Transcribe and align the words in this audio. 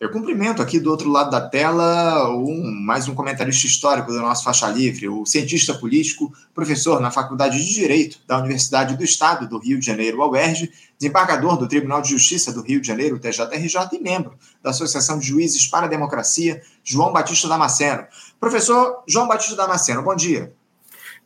Eu 0.00 0.08
cumprimento 0.08 0.62
aqui 0.62 0.80
do 0.80 0.90
outro 0.90 1.10
lado 1.10 1.30
da 1.30 1.46
tela 1.46 2.34
um, 2.34 2.70
mais 2.72 3.06
um 3.06 3.14
comentarista 3.14 3.66
histórico 3.66 4.10
do 4.10 4.18
nosso 4.18 4.42
Faixa 4.42 4.66
Livre, 4.66 5.10
o 5.10 5.26
cientista 5.26 5.74
político, 5.74 6.32
professor 6.54 7.02
na 7.02 7.10
Faculdade 7.10 7.62
de 7.62 7.74
Direito 7.74 8.18
da 8.26 8.38
Universidade 8.38 8.96
do 8.96 9.04
Estado 9.04 9.46
do 9.46 9.58
Rio 9.58 9.78
de 9.78 9.84
Janeiro, 9.84 10.22
a 10.22 10.30
UERJ, 10.30 10.72
desembargador 10.98 11.58
do 11.58 11.68
Tribunal 11.68 12.00
de 12.00 12.08
Justiça 12.08 12.50
do 12.50 12.62
Rio 12.62 12.80
de 12.80 12.86
Janeiro, 12.86 13.18
TJRJ, 13.18 13.88
e 13.92 13.98
membro 13.98 14.38
da 14.62 14.70
Associação 14.70 15.18
de 15.18 15.26
Juízes 15.26 15.66
para 15.66 15.84
a 15.84 15.88
Democracia, 15.90 16.62
João 16.82 17.12
Batista 17.12 17.46
Damasceno. 17.46 18.06
Professor 18.40 19.02
João 19.06 19.28
Batista 19.28 19.54
Damasceno, 19.54 20.02
bom 20.02 20.16
dia. 20.16 20.50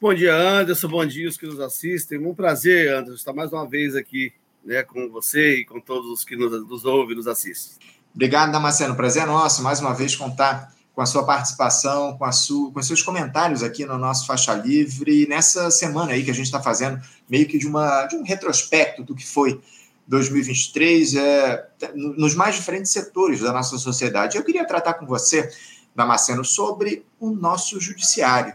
Bom 0.01 0.13
dia, 0.13 0.35
Anderson. 0.35 0.89
Bom 0.89 1.07
dia, 1.07 1.29
os 1.29 1.37
que 1.37 1.47
nos 1.47 1.61
assistem. 1.61 2.19
Um 2.19 2.35
prazer, 2.35 2.93
Anderson, 2.93 3.15
estar 3.15 3.33
mais 3.33 3.53
uma 3.53 3.69
vez 3.69 3.95
aqui 3.95 4.33
né, 4.65 4.83
com 4.83 5.09
você 5.11 5.59
e 5.59 5.65
com 5.65 5.79
todos 5.79 6.11
os 6.11 6.25
que 6.25 6.35
nos, 6.35 6.51
nos 6.69 6.85
ouvem 6.85 7.13
e 7.13 7.17
nos 7.17 7.29
assistem. 7.29 7.94
Obrigado, 8.15 8.53
Damasceno. 8.53 8.95
Prazer 8.95 9.25
é 9.25 9.27
nosso, 9.27 9.61
mais 9.63 9.81
uma 9.81 9.93
vez, 9.93 10.15
contar 10.15 10.73
com 10.95 11.01
a 11.01 11.07
sua 11.07 11.25
participação, 11.25 12.17
com, 12.17 12.25
a 12.25 12.31
sua, 12.31 12.71
com 12.71 12.79
os 12.79 12.87
seus 12.87 13.03
comentários 13.03 13.65
aqui 13.65 13.85
no 13.85 13.99
nosso 13.99 14.25
Faixa 14.25 14.55
Livre, 14.55 15.27
nessa 15.27 15.69
semana 15.69 16.13
aí 16.13 16.23
que 16.23 16.31
a 16.31 16.35
gente 16.35 16.47
está 16.47 16.63
fazendo 16.63 17.03
meio 17.29 17.49
que 17.49 17.59
de, 17.59 17.67
uma, 17.67 18.07
de 18.07 18.15
um 18.15 18.23
retrospecto 18.23 19.03
do 19.03 19.17
que 19.17 19.27
foi 19.27 19.61
2023 20.07 21.17
é, 21.17 21.67
nos 21.95 22.37
mais 22.37 22.55
diferentes 22.55 22.93
setores 22.93 23.41
da 23.41 23.53
nossa 23.53 23.77
sociedade. 23.79 24.37
Eu 24.37 24.45
queria 24.45 24.65
tratar 24.65 24.95
com 24.95 25.07
você, 25.07 25.51
Damasceno, 25.97 26.45
sobre 26.45 27.05
o 27.19 27.31
nosso 27.31 27.81
judiciário. 27.81 28.55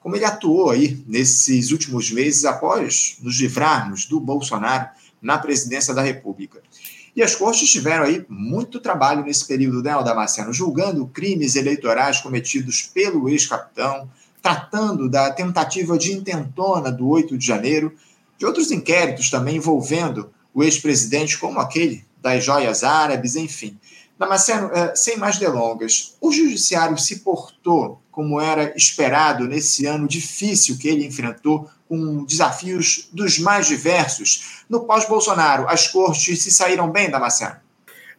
Como 0.00 0.14
ele 0.14 0.24
atuou 0.24 0.70
aí 0.70 1.02
nesses 1.08 1.72
últimos 1.72 2.12
meses 2.12 2.44
após 2.44 3.16
nos 3.20 3.40
livrarmos 3.40 4.06
do 4.06 4.20
Bolsonaro 4.20 4.88
na 5.20 5.38
presidência 5.38 5.92
da 5.92 6.02
República. 6.02 6.62
E 7.14 7.22
as 7.22 7.34
cortes 7.34 7.70
tiveram 7.70 8.04
aí 8.04 8.24
muito 8.28 8.80
trabalho 8.80 9.22
nesse 9.22 9.46
período, 9.46 9.82
né, 9.82 9.90
Damasceno, 10.02 10.52
julgando 10.52 11.06
crimes 11.06 11.56
eleitorais 11.56 12.20
cometidos 12.20 12.82
pelo 12.82 13.28
ex-capitão, 13.28 14.08
tratando 14.40 15.08
da 15.08 15.30
tentativa 15.30 15.98
de 15.98 16.12
intentona 16.12 16.90
do 16.90 17.08
8 17.08 17.36
de 17.36 17.46
janeiro, 17.46 17.94
de 18.38 18.46
outros 18.46 18.70
inquéritos 18.70 19.30
também 19.30 19.56
envolvendo 19.56 20.30
o 20.54 20.64
ex-presidente, 20.64 21.38
como 21.38 21.60
aquele 21.60 22.04
das 22.20 22.44
joias 22.44 22.82
árabes, 22.82 23.36
enfim. 23.36 23.78
Damasceno, 24.18 24.70
eh, 24.72 24.94
sem 24.94 25.16
mais 25.16 25.38
delongas, 25.38 26.16
o 26.20 26.30
judiciário 26.30 26.96
se 26.98 27.20
portou 27.20 28.02
como 28.12 28.38
era 28.38 28.76
esperado 28.76 29.48
nesse 29.48 29.86
ano 29.86 30.06
difícil 30.06 30.78
que 30.78 30.86
ele 30.86 31.06
enfrentou, 31.06 31.68
com 31.88 32.24
desafios 32.24 33.08
dos 33.12 33.38
mais 33.38 33.66
diversos. 33.66 34.64
No 34.68 34.84
pós-Bolsonaro, 34.84 35.66
as 35.68 35.88
cortes 35.88 36.42
se 36.42 36.50
saíram 36.50 36.90
bem, 36.90 37.10
Damasceno? 37.10 37.56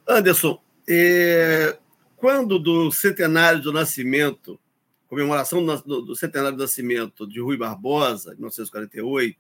Anderson, 0.08 0.60
é, 0.88 1.78
quando 2.18 2.60
do 2.60 2.92
centenário 2.92 3.62
do 3.62 3.72
nascimento, 3.72 4.60
comemoração 5.08 5.64
do, 5.64 6.02
do 6.02 6.16
centenário 6.16 6.58
do 6.58 6.64
nascimento 6.64 7.28
de 7.28 7.40
Rui 7.40 7.56
Barbosa, 7.56 8.34
em 8.34 8.38
1948, 8.38 9.38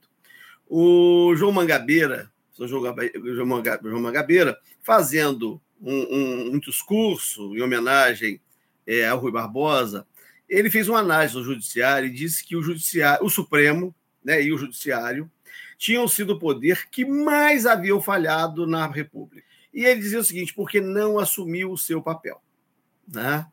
o 0.69 1.33
João 1.35 1.51
Mangabeira, 1.51 2.31
João 2.57 4.01
Mangabeira, 4.01 4.57
fazendo 4.81 5.59
um, 5.83 6.15
um, 6.15 6.53
um 6.53 6.59
discurso 6.59 7.55
em 7.55 7.61
homenagem 7.61 8.39
é, 8.87 9.05
ao 9.07 9.19
Rui 9.19 9.31
Barbosa, 9.31 10.07
ele 10.47 10.69
fez 10.69 10.87
uma 10.87 10.99
análise 10.99 11.33
do 11.33 11.43
judiciário 11.43 12.07
e 12.07 12.13
disse 12.13 12.43
que 12.43 12.55
o 12.55 12.63
judiciário, 12.63 13.25
o 13.25 13.29
Supremo, 13.29 13.93
né, 14.23 14.41
e 14.41 14.53
o 14.53 14.57
judiciário 14.57 15.29
tinham 15.77 16.07
sido 16.07 16.33
o 16.33 16.39
poder 16.39 16.89
que 16.89 17.03
mais 17.03 17.65
haviam 17.65 18.01
falhado 18.01 18.65
na 18.65 18.87
República. 18.87 19.45
E 19.73 19.83
ele 19.83 19.99
dizia 19.99 20.19
o 20.19 20.23
seguinte: 20.23 20.53
porque 20.53 20.79
não 20.79 21.19
assumiu 21.19 21.71
o 21.71 21.77
seu 21.77 22.01
papel, 22.01 22.41
né? 23.07 23.45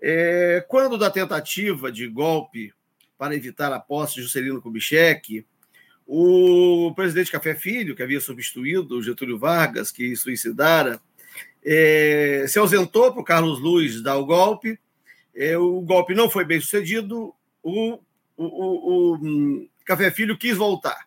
É, 0.00 0.64
quando 0.68 0.96
da 0.96 1.10
tentativa 1.10 1.90
de 1.92 2.06
golpe 2.08 2.72
para 3.16 3.34
evitar 3.34 3.72
a 3.72 3.80
posse 3.80 4.14
de 4.14 4.22
Juscelino 4.22 4.62
Kubitschek, 4.62 5.44
o 6.06 6.92
presidente 6.94 7.32
Café 7.32 7.54
Filho, 7.54 7.94
que 7.94 8.02
havia 8.02 8.20
substituído 8.20 9.02
Getúlio 9.02 9.38
Vargas, 9.38 9.90
que 9.90 10.16
suicidara, 10.16 11.00
é, 11.70 12.46
se 12.48 12.58
ausentou 12.58 13.12
para 13.12 13.20
o 13.20 13.24
Carlos 13.24 13.60
Luiz 13.60 14.02
dar 14.02 14.16
o 14.16 14.24
golpe. 14.24 14.78
É, 15.36 15.58
o 15.58 15.82
golpe 15.82 16.14
não 16.14 16.30
foi 16.30 16.42
bem 16.42 16.58
sucedido. 16.58 17.34
O, 17.62 17.98
o, 18.34 18.44
o, 18.44 19.12
o 19.12 19.16
hum, 19.16 19.68
Café 19.84 20.10
Filho 20.10 20.38
quis 20.38 20.56
voltar. 20.56 21.06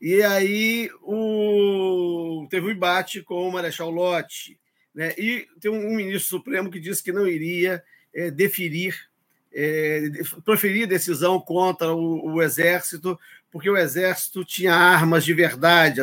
E 0.00 0.24
aí 0.24 0.90
o, 1.02 2.48
teve 2.50 2.66
um 2.66 2.70
embate 2.70 3.22
com 3.22 3.48
o 3.48 3.52
Marechal 3.52 3.88
Lott. 3.88 4.58
Né? 4.92 5.14
E 5.16 5.46
tem 5.60 5.70
um, 5.70 5.92
um 5.92 5.94
ministro 5.94 6.30
supremo 6.30 6.68
que 6.68 6.80
disse 6.80 7.00
que 7.00 7.12
não 7.12 7.24
iria 7.24 7.80
é, 8.12 8.28
deferir, 8.28 9.08
é, 9.54 10.10
proferir 10.44 10.88
decisão 10.88 11.38
contra 11.38 11.94
o, 11.94 12.34
o 12.34 12.42
Exército, 12.42 13.16
porque 13.56 13.70
o 13.70 13.76
exército 13.78 14.44
tinha 14.44 14.74
armas 14.74 15.24
de 15.24 15.32
verdade, 15.32 15.98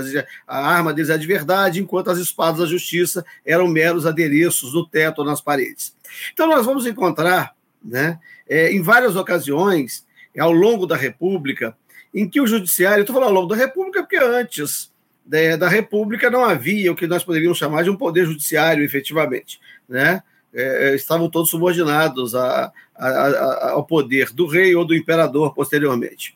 a 0.48 0.68
arma 0.68 0.92
deles 0.92 1.12
é 1.12 1.18
de 1.20 1.28
verdade, 1.28 1.80
enquanto 1.80 2.10
as 2.10 2.18
espadas 2.18 2.62
da 2.62 2.66
justiça 2.66 3.24
eram 3.46 3.68
meros 3.68 4.08
adereços 4.08 4.74
no 4.74 4.88
teto 4.88 5.20
ou 5.20 5.26
nas 5.26 5.40
paredes. 5.40 5.96
Então, 6.34 6.48
nós 6.48 6.66
vamos 6.66 6.88
encontrar, 6.88 7.54
né, 7.86 8.20
é, 8.50 8.72
em 8.72 8.82
várias 8.82 9.16
ocasiões, 9.16 10.04
ao 10.36 10.52
longo 10.52 10.88
da 10.88 10.96
República, 10.96 11.78
em 12.12 12.28
que 12.28 12.42
o 12.42 12.48
judiciário, 12.48 13.02
estou 13.02 13.14
falando 13.14 13.30
ao 13.30 13.36
longo 13.36 13.54
da 13.54 13.56
República, 13.56 14.02
porque 14.02 14.18
antes 14.18 14.92
da, 15.24 15.56
da 15.56 15.70
República 15.70 16.32
não 16.32 16.44
havia 16.44 16.92
o 16.92 16.96
que 16.96 17.06
nós 17.06 17.24
poderíamos 17.24 17.60
chamar 17.60 17.84
de 17.84 17.92
um 17.92 17.96
poder 17.96 18.26
judiciário, 18.26 18.84
efetivamente, 18.84 19.60
né? 19.88 20.24
É, 20.52 20.90
é 20.90 20.96
estavam 20.96 21.30
todos 21.30 21.52
subordinados 21.52 22.34
a, 22.34 22.72
a, 22.96 23.08
a, 23.08 23.72
ao 23.74 23.86
poder 23.86 24.32
do 24.32 24.48
rei 24.48 24.76
ou 24.76 24.84
do 24.84 24.96
imperador 24.96 25.54
posteriormente. 25.54 26.36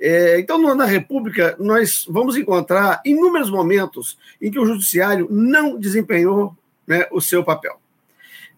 É, 0.00 0.38
então, 0.40 0.74
na 0.74 0.84
República, 0.84 1.56
nós 1.58 2.06
vamos 2.08 2.36
encontrar 2.36 3.00
inúmeros 3.04 3.50
momentos 3.50 4.18
em 4.40 4.50
que 4.50 4.58
o 4.58 4.66
judiciário 4.66 5.28
não 5.30 5.78
desempenhou 5.78 6.56
né, 6.86 7.06
o 7.10 7.20
seu 7.20 7.44
papel. 7.44 7.80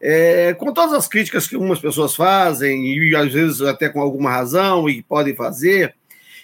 É, 0.00 0.54
com 0.54 0.72
todas 0.72 0.92
as 0.92 1.06
críticas 1.06 1.46
que 1.46 1.54
algumas 1.54 1.78
pessoas 1.78 2.14
fazem, 2.14 2.86
e 2.86 3.14
às 3.14 3.32
vezes 3.32 3.62
até 3.62 3.88
com 3.88 4.00
alguma 4.00 4.30
razão, 4.30 4.88
e 4.88 5.02
podem 5.02 5.34
fazer, 5.34 5.94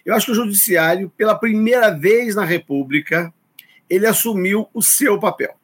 eu 0.04 0.14
acho 0.14 0.26
que 0.26 0.32
o 0.32 0.36
judiciário, 0.36 1.12
pela 1.16 1.34
primeira 1.34 1.90
vez 1.90 2.34
na 2.34 2.44
República, 2.44 3.32
ele 3.90 4.06
assumiu 4.06 4.68
o 4.72 4.82
seu 4.82 5.18
papel. 5.18 5.54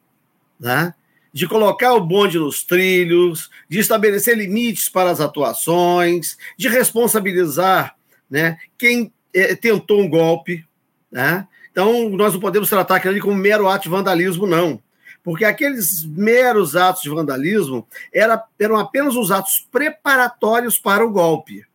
Né? 0.59 0.93
de 1.35 1.49
colocar 1.49 1.93
o 1.93 1.99
bonde 1.99 2.39
nos 2.39 2.63
trilhos, 2.63 3.49
de 3.67 3.79
estabelecer 3.79 4.37
limites 4.37 4.87
para 4.87 5.11
as 5.11 5.19
atuações, 5.19 6.37
de 6.57 6.69
responsabilizar 6.69 7.93
né, 8.29 8.57
quem 8.77 9.11
é, 9.33 9.55
tentou 9.55 10.01
um 10.01 10.09
golpe. 10.09 10.65
Né? 11.11 11.47
Então, 11.71 12.09
nós 12.09 12.33
não 12.33 12.39
podemos 12.39 12.69
tratar 12.69 12.95
aquilo 12.95 13.11
ali 13.11 13.21
como 13.21 13.35
mero 13.35 13.67
ato 13.67 13.83
de 13.83 13.89
vandalismo, 13.89 14.47
não. 14.47 14.81
Porque 15.23 15.43
aqueles 15.43 16.05
meros 16.05 16.75
atos 16.75 17.01
de 17.01 17.09
vandalismo 17.09 17.87
era, 18.13 18.43
eram 18.59 18.77
apenas 18.77 19.15
os 19.15 19.31
atos 19.31 19.67
preparatórios 19.71 20.77
para 20.77 21.05
o 21.05 21.09
golpe. 21.09 21.65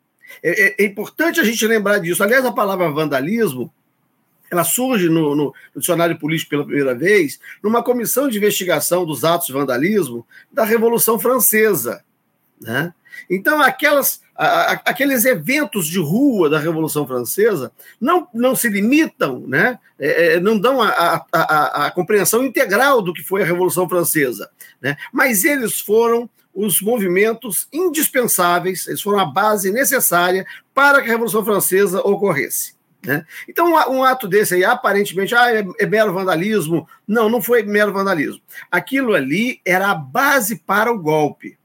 É, 0.43 0.69
é, 0.69 0.75
é, 0.79 0.87
importante 0.87 1.41
a 1.41 1.45
gente 1.45 1.67
lembrar 1.67 1.99
disso. 1.99 2.23
Aliás, 2.23 2.45
a 2.45 2.53
palavra 2.53 2.91
vandalismo 2.91 3.73
ela 4.51 4.65
surge 4.65 5.09
no, 5.09 5.35
no, 5.35 5.55
no, 5.75 5.81
dicionário 5.81 6.19
político 6.19 6.51
pela 6.51 6.65
primeira 6.65 6.95
vez 6.95 7.39
numa 7.63 7.85
comissão 7.85 8.29
de 8.29 8.37
investigação 8.37 9.07
dos 9.07 9.25
atos 9.25 9.47
de 9.47 9.53
vandalismo 9.53 10.27
da 10.51 10.65
Revolução 10.65 11.19
Francesa. 11.19 12.05
Né? 12.61 12.93
Então, 13.29 13.61
aquelas, 13.61 14.21
a, 14.43 14.73
aqueles 14.87 15.27
eventos 15.27 15.87
de 15.87 15.99
rua 15.99 16.49
da 16.49 16.59
Revolução 16.59 17.07
Francesa 17.07 17.71
não, 18.01 18.27
não 18.33 18.57
se 18.57 18.71
limitam, 18.71 19.41
né? 19.47 19.79
É, 19.99 20.35
é 20.35 20.41
não 20.41 20.59
dão 20.59 20.81
a, 20.81 21.27
a, 21.31 21.87
a, 21.87 21.91
compreensão 21.91 22.43
integral 22.43 23.03
do 23.03 23.13
que 23.13 23.23
foi 23.23 23.43
a 23.43 23.45
Revolução 23.45 23.87
Francesa, 23.87 24.51
né? 24.81 24.97
mas 25.13 25.45
eles 25.45 25.79
foram 25.79 26.29
os 26.55 26.81
movimentos 26.81 27.69
indispensáveis, 27.71 28.87
eles 28.87 29.03
foram 29.03 29.19
a 29.19 29.27
base 29.27 29.71
necessária 29.71 30.47
para 30.75 31.03
que 31.03 31.09
a 31.09 31.13
Revolução 31.13 31.45
Francesa 31.45 32.01
ocorresse. 32.01 32.75
Né? 33.05 33.27
Então, 33.47 33.73
um 33.91 34.03
ato 34.03 34.27
desse 34.27 34.55
aí, 34.55 34.65
aparentemente, 34.65 35.35
ah, 35.35 35.55
é, 35.55 35.67
é, 35.79 35.87
mero 35.87 36.13
vandalismo. 36.13 36.87
Não, 37.07 37.31
não 37.31 37.41
foi 37.41 37.63
mero 37.63 37.93
vandalismo. 37.93 38.43
Aquilo 38.71 39.15
ali 39.15 39.61
era 39.65 39.91
a 39.91 39.95
base 39.95 40.57
para 40.57 40.93
o 40.93 40.99
golpe 40.99 41.59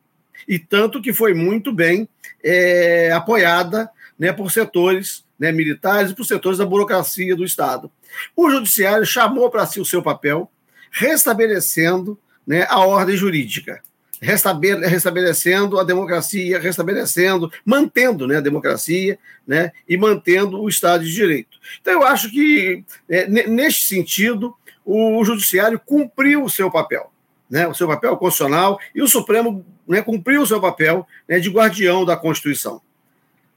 e 0.48 0.60
tanto 0.60 1.02
que 1.02 1.14
foi 1.14 1.34
muito 1.34 1.72
bem 1.72 2.08
é, 2.44 3.12
apoiada 3.12 3.90
né, 4.18 4.32
por 4.32 4.52
setores 4.52 5.26
né, 5.38 5.52
militares 5.52 6.12
e 6.12 6.16
por 6.16 6.26
setores 6.26 6.58
da 6.58 6.66
burocracia 6.66 7.36
do 7.36 7.44
Estado. 7.44 7.92
O 8.36 8.50
Judiciário 8.50 9.06
chamou 9.06 9.50
para 9.50 9.66
si 9.66 9.80
o 9.80 9.86
seu 9.86 10.02
papel, 10.02 10.50
restabelecendo 10.92 12.18
né, 12.48 12.66
a 12.70 12.80
ordem 12.80 13.18
jurídica, 13.18 13.82
restabelecendo 14.22 15.78
a 15.78 15.84
democracia, 15.84 16.60
restabelecendo, 16.60 17.52
mantendo 17.66 18.26
né, 18.26 18.38
a 18.38 18.42
democracia 18.42 19.20
né, 19.46 19.72
e 19.88 19.98
mantendo 19.98 20.62
o 20.62 20.70
Estado 20.70 21.04
de 21.04 21.14
Direito. 21.14 21.58
Então, 21.82 21.94
eu 21.94 22.04
acho 22.04 22.32
que, 22.32 22.84
é, 23.10 23.28
neste 23.28 23.84
sentido, 23.84 24.56
o 24.86 25.24
Judiciário 25.26 25.80
cumpriu 25.86 26.44
o 26.44 26.50
seu 26.50 26.72
papel. 26.72 27.12
né, 27.50 27.68
o 27.68 27.74
seu 27.76 27.88
papel 27.88 28.18
constitucional, 28.18 28.80
e 28.94 29.02
o 29.02 29.08
Supremo 29.08 29.64
né, 29.88 30.02
cumpriu 30.02 30.42
o 30.42 30.48
seu 30.48 30.60
papel 30.60 31.08
né, 31.28 31.40
de 31.40 31.50
guardião 31.50 32.06
da 32.06 32.18
Constituição. 32.18 32.82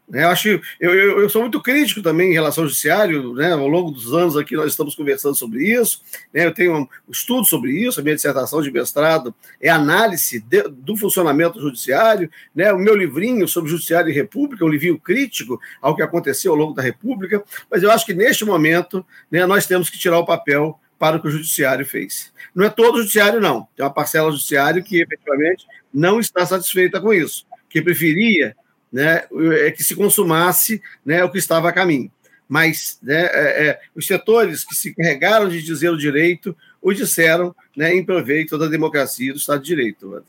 Né, 0.08 0.24
eu 0.24 0.28
acho 0.28 0.48
eu, 0.48 0.60
eu, 0.80 1.20
eu, 1.20 1.28
sou 1.28 1.42
muito 1.42 1.60
crítico 1.60 2.00
também 2.00 2.30
em 2.30 2.32
relação 2.32 2.64
ao 2.64 2.68
judiciário, 2.68 3.34
né, 3.34 3.52
ao 3.52 3.68
longo 3.68 3.90
dos 3.90 4.14
anos 4.14 4.38
aqui 4.38 4.56
nós 4.56 4.70
estamos 4.70 4.94
conversando 4.94 5.34
sobre 5.34 5.62
isso, 5.62 6.02
né, 6.32 6.46
eu 6.46 6.54
tenho 6.54 6.78
um 6.78 6.88
estudo 7.10 7.44
sobre 7.44 7.72
isso, 7.72 8.00
a 8.00 8.02
minha 8.02 8.14
dissertação 8.14 8.62
de 8.62 8.70
mestrado 8.70 9.34
é 9.60 9.68
análise 9.68 10.40
de, 10.40 10.62
do 10.62 10.96
funcionamento 10.96 11.58
do 11.58 11.60
judiciário, 11.60 12.30
né, 12.54 12.72
o 12.72 12.78
meu 12.78 12.96
livrinho 12.96 13.46
sobre 13.46 13.70
judiciário 13.70 14.10
e 14.10 14.14
república, 14.14 14.64
um 14.64 14.68
livrinho 14.68 14.98
crítico 14.98 15.60
ao 15.80 15.94
que 15.94 16.02
aconteceu 16.02 16.52
ao 16.52 16.58
longo 16.58 16.72
da 16.72 16.82
república, 16.82 17.44
mas 17.70 17.82
eu 17.82 17.90
acho 17.90 18.06
que 18.06 18.14
neste 18.14 18.46
momento 18.46 19.04
né, 19.30 19.44
nós 19.44 19.66
temos 19.66 19.90
que 19.90 19.98
tirar 19.98 20.18
o 20.18 20.24
papel 20.24 20.80
para 20.98 21.16
o 21.16 21.22
que 21.22 21.28
o 21.28 21.30
judiciário 21.30 21.86
fez. 21.86 22.32
Não 22.54 22.64
é 22.64 22.70
todo 22.70 22.96
o 22.96 22.98
judiciário, 22.98 23.40
não. 23.40 23.68
Tem 23.76 23.84
uma 23.84 23.92
parcela 23.92 24.30
do 24.30 24.36
judiciário 24.36 24.82
que 24.82 25.00
efetivamente 25.00 25.66
não 25.92 26.18
está 26.18 26.44
satisfeita 26.44 27.00
com 27.00 27.12
isso, 27.12 27.46
que 27.68 27.80
preferia 27.80 28.56
né, 28.92 29.24
é 29.64 29.70
que 29.70 29.84
se 29.84 29.94
consumasse 29.94 30.82
né, 31.04 31.22
o 31.22 31.30
que 31.30 31.38
estava 31.38 31.68
a 31.68 31.72
caminho. 31.72 32.10
Mas 32.48 32.98
né, 33.02 33.26
é, 33.26 33.68
é, 33.68 33.80
os 33.94 34.06
setores 34.06 34.64
que 34.64 34.74
se 34.74 34.94
carregaram 34.94 35.48
de 35.48 35.62
dizer 35.62 35.90
o 35.90 35.96
direito 35.96 36.56
o 36.80 36.92
disseram 36.92 37.54
né, 37.76 37.94
em 37.94 38.04
proveito 38.04 38.56
da 38.56 38.66
democracia 38.66 39.30
e 39.30 39.32
do 39.32 39.38
Estado 39.38 39.60
de 39.60 39.66
Direito. 39.66 40.22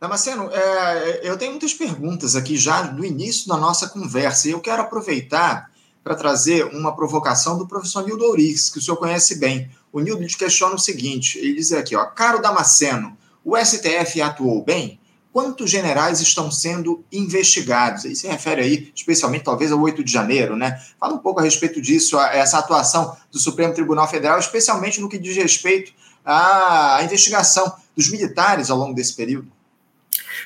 Damasceno, 0.00 0.50
é, 0.52 1.20
eu 1.22 1.38
tenho 1.38 1.52
muitas 1.52 1.72
perguntas 1.72 2.36
aqui 2.36 2.56
já 2.56 2.92
no 2.92 3.04
início 3.04 3.48
da 3.48 3.56
nossa 3.56 3.88
conversa 3.88 4.48
e 4.48 4.50
eu 4.50 4.60
quero 4.60 4.82
aproveitar 4.82 5.70
para 6.04 6.14
trazer 6.14 6.64
uma 6.66 6.94
provocação 6.94 7.58
do 7.58 7.66
professor 7.66 8.04
Nildo 8.04 8.24
Ourix, 8.24 8.70
que 8.70 8.78
o 8.78 8.82
senhor 8.82 8.96
conhece 8.96 9.40
bem. 9.40 9.70
O 9.92 10.00
Nildo 10.00 10.26
questiona 10.26 10.74
o 10.74 10.78
seguinte: 10.78 11.38
ele 11.38 11.54
diz 11.54 11.72
aqui, 11.72 11.96
ó, 11.96 12.04
caro 12.06 12.40
Damasceno, 12.40 13.16
o 13.44 13.56
STF 13.56 14.20
atuou 14.20 14.62
bem? 14.62 15.00
quantos 15.36 15.70
generais 15.70 16.18
estão 16.22 16.50
sendo 16.50 17.04
investigados? 17.12 18.06
Aí 18.06 18.16
se 18.16 18.26
refere 18.26 18.62
aí, 18.62 18.90
especialmente, 18.96 19.44
talvez, 19.44 19.70
ao 19.70 19.78
8 19.78 20.02
de 20.02 20.10
janeiro, 20.10 20.56
né? 20.56 20.80
Fala 20.98 21.12
um 21.12 21.18
pouco 21.18 21.40
a 21.40 21.42
respeito 21.42 21.78
disso, 21.78 22.16
a, 22.16 22.34
essa 22.34 22.58
atuação 22.58 23.14
do 23.30 23.38
Supremo 23.38 23.74
Tribunal 23.74 24.08
Federal, 24.08 24.38
especialmente 24.38 24.98
no 24.98 25.10
que 25.10 25.18
diz 25.18 25.36
respeito 25.36 25.92
à, 26.24 27.00
investigação 27.04 27.70
dos 27.94 28.10
militares 28.10 28.70
ao 28.70 28.78
longo 28.78 28.94
desse 28.94 29.14
período. 29.14 29.52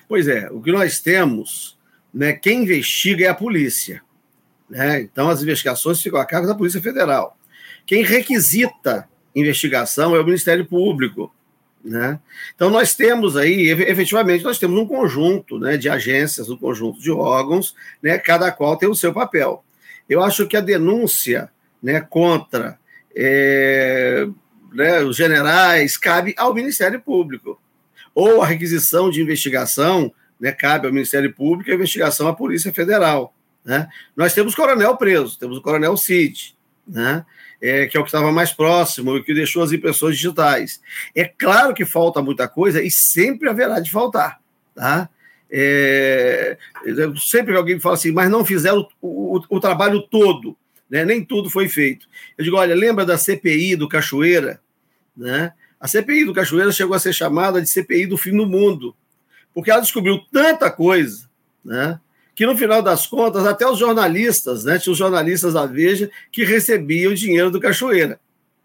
Pois 0.08 0.26
é, 0.26 0.50
o 0.50 0.60
que 0.60 0.72
nós 0.72 0.98
temos, 0.98 1.78
né, 2.12 2.32
quem 2.32 2.64
investiga 2.64 3.26
é 3.26 3.28
a 3.28 3.34
polícia. 3.34 4.02
Né? 4.68 5.02
Então, 5.02 5.30
as 5.30 5.40
investigações 5.40 6.02
ficam 6.02 6.18
a 6.18 6.26
cargo 6.26 6.48
da 6.48 6.54
Polícia 6.56 6.82
Federal. 6.82 7.38
Quem 7.86 8.02
requisita 8.02 9.08
investigação 9.34 10.14
é 10.14 10.20
o 10.20 10.24
Ministério 10.24 10.64
Público. 10.64 11.32
Né? 11.84 12.20
Então, 12.54 12.68
nós 12.68 12.94
temos 12.94 13.36
aí, 13.36 13.70
efetivamente, 13.70 14.44
nós 14.44 14.58
temos 14.58 14.78
um 14.78 14.86
conjunto 14.86 15.58
né, 15.58 15.76
de 15.76 15.88
agências, 15.88 16.50
um 16.50 16.56
conjunto 16.56 17.00
de 17.00 17.10
órgãos, 17.10 17.74
né, 18.02 18.18
cada 18.18 18.52
qual 18.52 18.76
tem 18.76 18.88
o 18.88 18.94
seu 18.94 19.12
papel. 19.12 19.64
Eu 20.08 20.22
acho 20.22 20.46
que 20.46 20.56
a 20.56 20.60
denúncia 20.60 21.50
né, 21.82 22.00
contra 22.00 22.78
é, 23.16 24.26
né, 24.72 25.00
os 25.02 25.16
generais 25.16 25.96
cabe 25.96 26.34
ao 26.36 26.54
Ministério 26.54 27.00
Público, 27.00 27.60
ou 28.14 28.42
a 28.42 28.46
requisição 28.46 29.10
de 29.10 29.22
investigação 29.22 30.12
né, 30.38 30.52
cabe 30.52 30.86
ao 30.86 30.92
Ministério 30.92 31.32
Público 31.32 31.70
e 31.70 31.72
a 31.72 31.76
investigação 31.76 32.28
à 32.28 32.34
Polícia 32.34 32.72
Federal. 32.72 33.34
Né? 33.64 33.88
Nós 34.16 34.34
temos 34.34 34.54
coronel 34.54 34.96
preso, 34.96 35.38
temos 35.38 35.58
o 35.58 35.62
coronel 35.62 35.96
Cid, 35.96 36.56
né? 36.90 37.24
é, 37.60 37.86
que 37.86 37.96
é 37.96 38.00
o 38.00 38.02
que 38.02 38.08
estava 38.08 38.32
mais 38.32 38.52
próximo 38.52 39.16
e 39.16 39.22
que 39.22 39.34
deixou 39.34 39.62
as 39.62 39.72
impressões 39.72 40.16
digitais. 40.16 40.80
É 41.14 41.24
claro 41.24 41.74
que 41.74 41.84
falta 41.84 42.22
muita 42.22 42.48
coisa 42.48 42.82
e 42.82 42.90
sempre 42.90 43.48
haverá 43.48 43.80
de 43.80 43.90
faltar. 43.90 44.40
Tá? 44.74 45.08
É, 45.50 46.56
sempre 47.18 47.52
que 47.52 47.58
alguém 47.58 47.78
fala 47.78 47.96
assim, 47.96 48.12
mas 48.12 48.30
não 48.30 48.44
fizeram 48.44 48.88
o, 49.00 49.36
o, 49.36 49.44
o 49.50 49.60
trabalho 49.60 50.00
todo, 50.02 50.56
né? 50.88 51.04
nem 51.04 51.24
tudo 51.24 51.50
foi 51.50 51.68
feito. 51.68 52.06
Eu 52.38 52.44
digo, 52.44 52.56
olha, 52.56 52.74
lembra 52.74 53.04
da 53.04 53.18
CPI 53.18 53.76
do 53.76 53.88
Cachoeira? 53.88 54.60
Né? 55.16 55.52
A 55.78 55.86
CPI 55.86 56.24
do 56.24 56.34
Cachoeira 56.34 56.72
chegou 56.72 56.94
a 56.94 56.98
ser 56.98 57.12
chamada 57.12 57.60
de 57.60 57.68
CPI 57.68 58.06
do 58.06 58.16
fim 58.16 58.34
do 58.34 58.46
mundo, 58.46 58.94
porque 59.52 59.70
ela 59.70 59.80
descobriu 59.80 60.20
tanta 60.32 60.70
coisa, 60.70 61.28
né? 61.64 62.00
Que 62.40 62.46
no 62.46 62.56
final 62.56 62.80
das 62.80 63.06
contas, 63.06 63.44
até 63.44 63.68
os 63.68 63.78
jornalistas, 63.78 64.64
né, 64.64 64.78
tinha 64.78 64.94
os 64.94 64.98
jornalistas 64.98 65.52
da 65.52 65.66
Veja 65.66 66.10
que 66.32 66.42
recebiam 66.42 67.12
dinheiro 67.12 67.50
do 67.50 67.60
Cachoeira. 67.60 68.18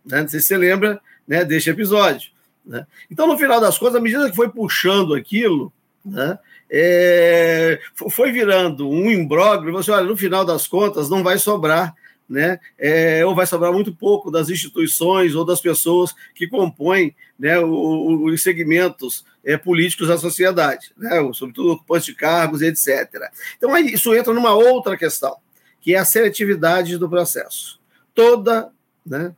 Né? 0.06 0.22
Não 0.22 0.30
sei 0.30 0.40
se 0.40 0.48
você 0.48 0.58
lembra 0.58 1.02
né, 1.28 1.44
deste 1.44 1.70
episódio. 1.70 2.32
Né? 2.66 2.88
Então, 3.12 3.28
no 3.28 3.38
final 3.38 3.60
das 3.60 3.78
contas, 3.78 3.98
à 3.98 4.00
medida 4.00 4.30
que 4.30 4.36
foi 4.38 4.48
puxando 4.48 5.14
aquilo, 5.14 5.74
né, 6.06 6.40
é, 6.72 7.78
foi 8.12 8.32
virando 8.32 8.90
um 8.90 9.12
imbróglio, 9.12 9.74
você 9.74 9.92
olha, 9.92 10.06
no 10.06 10.16
final 10.16 10.46
das 10.46 10.66
contas, 10.68 11.10
não 11.10 11.22
vai 11.22 11.38
sobrar 11.38 11.94
né, 12.30 12.62
é, 12.80 13.26
ou 13.26 13.36
vai 13.36 13.46
sobrar 13.46 13.74
muito 13.74 13.94
pouco 13.94 14.32
das 14.32 14.50
instituições 14.50 15.36
ou 15.36 15.44
das 15.44 15.60
pessoas 15.60 16.16
que 16.34 16.48
compõem 16.48 17.14
né, 17.38 17.60
os 17.60 18.42
segmentos 18.42 19.26
é, 19.46 19.58
políticos 19.58 20.08
da 20.08 20.18
sociedade, 20.18 20.92
né? 20.98 21.12
sobretudo 21.34 21.74
ocupantes 21.74 22.08
de 22.08 22.16
cargos 22.16 22.62
etc. 22.62 23.30
Então, 23.58 23.74
aí, 23.74 23.94
isso 23.94 24.14
entra 24.16 24.34
numa 24.34 24.54
outra 24.54 24.98
questão, 24.98 25.38
que 25.80 25.94
é 25.94 26.00
a 26.00 26.06
seletividade 26.06 26.98
do 26.98 27.08
processo. 27.08 27.80
Toda, 28.14 28.72
né, 29.06 29.34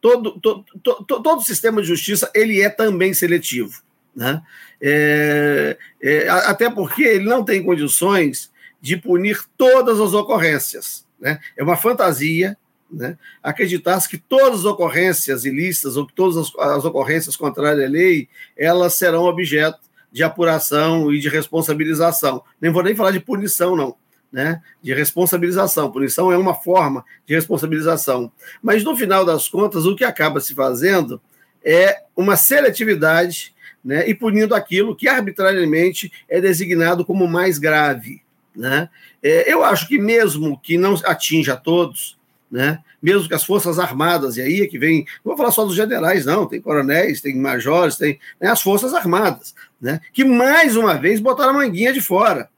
todo, 0.00 0.38
todo, 0.40 0.64
todo, 0.82 1.04
todo 1.04 1.42
sistema 1.42 1.82
de 1.82 1.88
justiça 1.88 2.30
ele 2.34 2.60
é 2.60 2.68
também 2.68 3.12
seletivo. 3.12 3.82
Né? 4.14 4.40
É, 4.80 5.76
é, 6.02 6.28
até 6.28 6.70
porque 6.70 7.02
ele 7.02 7.24
não 7.24 7.44
tem 7.44 7.62
condições 7.64 8.50
de 8.80 8.96
punir 8.96 9.42
todas 9.56 10.00
as 10.00 10.14
ocorrências. 10.14 11.06
Né? 11.18 11.38
É 11.56 11.62
uma 11.62 11.76
fantasia 11.76 12.56
né, 12.90 13.16
acreditasse 13.42 14.08
que 14.08 14.18
todas 14.18 14.60
as 14.60 14.64
ocorrências 14.64 15.44
ilícitas 15.44 15.96
ou 15.96 16.06
que 16.06 16.12
todas 16.12 16.36
as, 16.36 16.52
as, 16.58 16.84
ocorrências 16.84 17.36
contrárias 17.36 17.84
à 17.84 17.88
lei 17.88 18.28
elas 18.56 18.94
serão 18.94 19.24
objeto 19.24 19.78
de 20.12 20.22
apuração 20.22 21.12
e 21.12 21.20
de 21.20 21.28
responsabilização. 21.28 22.42
Nem 22.60 22.72
vou 22.72 22.82
nem 22.82 22.96
falar 22.96 23.12
de 23.12 23.20
punição, 23.20 23.76
não, 23.76 23.94
né? 24.32 24.60
De 24.82 24.92
responsabilização. 24.92 25.92
Punição 25.92 26.32
é 26.32 26.36
uma 26.36 26.54
forma 26.54 27.04
de 27.26 27.34
responsabilização. 27.34 28.32
Mas 28.60 28.82
no 28.82 28.96
final 28.96 29.24
das 29.24 29.48
contas, 29.48 29.86
o 29.86 29.94
que 29.94 30.04
acaba 30.04 30.40
se 30.40 30.54
fazendo 30.54 31.20
é 31.64 32.02
uma 32.16 32.36
seletividade, 32.36 33.54
né? 33.84 34.08
E 34.08 34.14
punindo 34.14 34.54
aquilo 34.54 34.96
que 34.96 35.06
arbitrariamente 35.06 36.12
é 36.28 36.40
designado 36.40 37.04
como 37.04 37.28
mais 37.28 37.56
grave. 37.56 38.22
Né? 38.54 38.88
É, 39.22 39.52
eu 39.52 39.64
acho 39.64 39.86
que 39.86 39.98
mesmo 39.98 40.58
que 40.58 40.76
não 40.76 40.94
atinja 41.04 41.56
todos, 41.56 42.18
né? 42.50 42.80
mesmo 43.00 43.28
que 43.28 43.34
as 43.34 43.44
Forças 43.44 43.78
Armadas, 43.78 44.36
e 44.36 44.42
aí 44.42 44.60
é 44.62 44.66
que 44.66 44.78
vem, 44.78 45.06
não 45.24 45.30
vou 45.30 45.36
falar 45.36 45.52
só 45.52 45.64
dos 45.64 45.74
generais, 45.74 46.26
não, 46.26 46.46
tem 46.46 46.60
coronéis, 46.60 47.20
tem 47.20 47.36
majores, 47.36 47.96
tem 47.96 48.18
né, 48.40 48.50
as 48.50 48.60
Forças 48.60 48.92
Armadas, 48.92 49.54
né? 49.80 50.00
que 50.12 50.24
mais 50.24 50.76
uma 50.76 50.94
vez 50.94 51.20
botaram 51.20 51.50
a 51.50 51.54
manguinha 51.54 51.92
de 51.92 52.00
fora. 52.00 52.50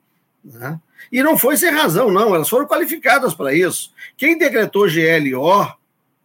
Né? 0.45 0.81
E 1.11 1.23
não 1.23 1.37
foi 1.37 1.57
sem 1.57 1.71
razão, 1.71 2.11
não, 2.11 2.35
elas 2.35 2.49
foram 2.49 2.67
qualificadas 2.67 3.35
para 3.35 3.55
isso. 3.55 3.93
Quem 4.17 4.39
decretou 4.39 4.89
GLO 4.89 5.77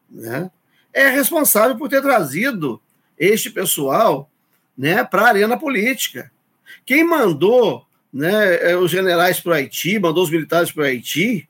né, 0.09 0.50
é 0.93 1.09
responsável 1.09 1.77
por 1.77 1.89
ter 1.89 2.01
trazido 2.01 2.81
este 3.19 3.50
pessoal 3.50 4.29
né, 4.77 5.03
para 5.03 5.24
a 5.24 5.27
arena 5.27 5.57
política. 5.57 6.31
Quem 6.86 7.03
mandou 7.03 7.86
né, 8.13 8.75
os 8.77 8.89
generais 8.89 9.39
para 9.39 9.51
o 9.51 9.53
Haiti, 9.53 10.00
mandou 10.00 10.24
os 10.24 10.29
militares 10.29 10.71
para 10.71 10.83
o 10.83 10.86
Haiti, 10.86 11.47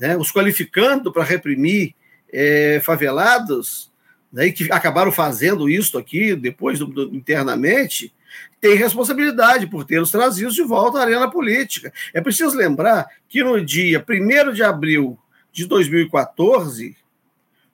né, 0.00 0.16
os 0.16 0.32
qualificando 0.32 1.12
para 1.12 1.22
reprimir 1.22 1.94
é, 2.32 2.80
favelados, 2.82 3.92
né, 4.32 4.46
e 4.46 4.52
que 4.52 4.72
acabaram 4.72 5.12
fazendo 5.12 5.68
isso 5.68 5.98
aqui 5.98 6.34
depois 6.34 6.78
do, 6.78 6.86
do, 6.86 7.14
internamente, 7.14 8.12
tem 8.60 8.74
responsabilidade 8.74 9.66
por 9.66 9.84
tê-los 9.84 10.10
trazidos 10.10 10.54
de 10.54 10.62
volta 10.62 10.98
à 10.98 11.02
arena 11.02 11.30
política. 11.30 11.92
É 12.14 12.20
preciso 12.20 12.56
lembrar 12.56 13.06
que 13.28 13.42
no 13.42 13.62
dia 13.62 14.02
1 14.08 14.52
de 14.52 14.62
abril 14.62 15.18
de 15.52 15.66
2014, 15.66 16.96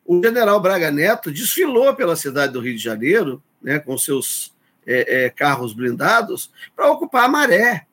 o 0.04 0.20
general 0.22 0.60
Braga 0.60 0.90
Neto 0.90 1.30
desfilou 1.30 1.94
pela 1.94 2.16
cidade 2.16 2.52
do 2.52 2.60
Rio 2.60 2.74
de 2.74 2.82
Janeiro, 2.82 3.42
né, 3.62 3.78
com 3.78 3.96
seus 3.98 4.52
é, 4.86 5.24
é, 5.24 5.30
carros 5.30 5.72
blindados, 5.72 6.50
para 6.74 6.90
ocupar 6.90 7.24
a 7.24 7.28
maré. 7.28 7.86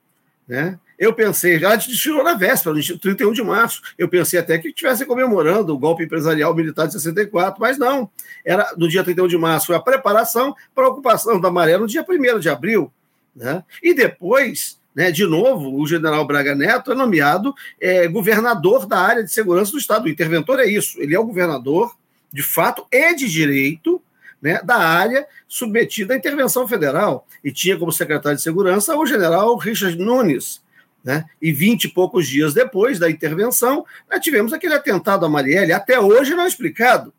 Né? 0.48 0.80
Eu 1.04 1.14
pensei, 1.14 1.60
já 1.60 1.76
desfilou 1.76 2.24
na 2.24 2.34
véspera, 2.34 2.74
no 2.74 2.98
31 2.98 3.34
de 3.34 3.44
março. 3.44 3.82
Eu 3.98 4.08
pensei 4.08 4.40
até 4.40 4.58
que 4.58 4.70
estivesse 4.70 5.06
comemorando 5.06 5.74
o 5.74 5.78
golpe 5.78 6.06
empresarial 6.06 6.56
militar 6.56 6.88
de 6.88 6.94
64, 6.94 7.60
mas 7.60 7.78
não. 7.78 8.10
Era 8.46 8.74
no 8.78 8.88
dia 8.88 9.04
31 9.04 9.28
de 9.28 9.38
março, 9.38 9.68
foi 9.68 9.76
a 9.76 9.82
preparação 9.82 10.56
para 10.74 10.86
a 10.86 10.88
ocupação 10.88 11.42
da 11.42 11.52
Maré 11.52 11.78
no 11.78 11.88
dia 11.88 12.06
1 12.10 12.40
de 12.40 12.48
abril. 12.48 12.90
Né? 13.36 13.62
E 13.82 13.94
depois, 13.94 14.80
né, 14.96 15.12
de 15.12 15.26
novo, 15.26 15.78
o 15.78 15.86
general 15.86 16.26
Braga 16.26 16.56
Neto 16.56 16.94
é 16.94 16.96
nomeado 16.96 17.54
é, 17.82 18.08
governador 18.08 18.86
da 18.86 18.98
área 18.98 19.26
de 19.26 19.34
segurança 19.34 19.74
do 19.74 19.80
Estado. 19.80 20.06
O 20.06 20.10
interventor 20.10 20.62
é 20.62 20.66
isso, 20.66 21.02
ele 21.02 21.14
é 21.14 21.20
o 21.20 21.26
governador, 21.26 21.94
de 22.32 22.42
fato, 22.42 22.88
e 22.90 23.14
de 23.14 23.30
direito, 23.30 24.02
né, 24.42 24.62
da 24.64 24.78
área 24.78 25.28
submetida 25.50 26.14
à 26.14 26.18
intervenção 26.18 26.66
federal. 26.66 27.28
E 27.44 27.52
tinha 27.52 27.78
como 27.78 27.92
secretário 27.92 28.38
de 28.38 28.44
segurança 28.44 28.96
o 28.96 29.06
general 29.06 29.58
Richard 29.58 29.98
Nunes. 29.98 30.63
Né? 31.04 31.26
E 31.42 31.52
vinte 31.52 31.86
e 31.86 31.90
poucos 31.90 32.28
dias 32.28 32.54
depois 32.54 32.98
da 32.98 33.10
intervenção, 33.10 33.86
nós 34.10 34.22
tivemos 34.22 34.54
aquele 34.54 34.74
atentado 34.74 35.26
a 35.26 35.30
Marielle, 35.30 35.74
até 35.74 36.00
hoje 36.00 36.34
não 36.34 36.48
explicado. 36.48 37.14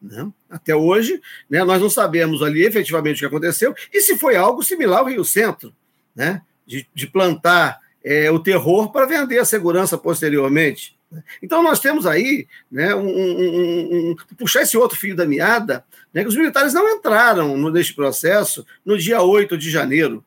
Né? 0.00 0.30
Até 0.50 0.76
hoje, 0.76 1.20
né, 1.48 1.64
nós 1.64 1.80
não 1.80 1.88
sabemos 1.88 2.42
ali 2.42 2.64
efetivamente 2.64 3.16
o 3.16 3.20
que 3.20 3.34
aconteceu 3.34 3.74
e 3.90 4.02
se 4.02 4.18
foi 4.18 4.36
algo 4.36 4.62
similar 4.62 5.00
ao 5.00 5.06
Rio 5.06 5.24
Centro, 5.24 5.74
né? 6.14 6.42
de, 6.66 6.86
de 6.94 7.06
plantar 7.06 7.80
é, 8.04 8.30
o 8.30 8.38
terror 8.38 8.92
para 8.92 9.06
vender 9.06 9.38
a 9.38 9.44
segurança 9.44 9.96
posteriormente. 9.96 10.94
Então, 11.42 11.62
nós 11.62 11.80
temos 11.80 12.06
aí 12.06 12.46
né, 12.70 12.94
um, 12.94 13.06
um, 13.06 14.10
um, 14.10 14.16
puxar 14.36 14.62
esse 14.62 14.76
outro 14.76 14.98
fio 14.98 15.14
da 15.14 15.24
meada, 15.24 15.84
né, 16.12 16.22
que 16.22 16.28
os 16.28 16.36
militares 16.36 16.74
não 16.74 16.88
entraram 16.88 17.56
neste 17.70 17.94
processo 17.94 18.66
no 18.84 18.98
dia 18.98 19.22
8 19.22 19.56
de 19.56 19.70
janeiro. 19.70 20.24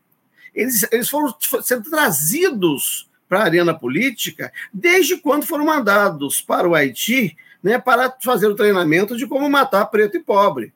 Eles, 0.57 0.85
eles 0.91 1.07
foram 1.07 1.33
sendo 1.61 1.87
trazidos 1.87 3.07
para 3.29 3.41
a 3.41 3.43
arena 3.43 3.73
política 3.77 4.51
desde 4.73 5.17
quando 5.17 5.45
foram 5.45 5.65
mandados 5.65 6.41
para 6.41 6.67
o 6.67 6.73
Haiti 6.73 7.37
né, 7.61 7.77
para 7.77 8.15
fazer 8.23 8.47
o 8.47 8.55
treinamento 8.55 9.15
de 9.15 9.27
como 9.27 9.47
matar 9.47 9.85
preto 9.85 10.17
e 10.17 10.19
pobre. 10.19 10.73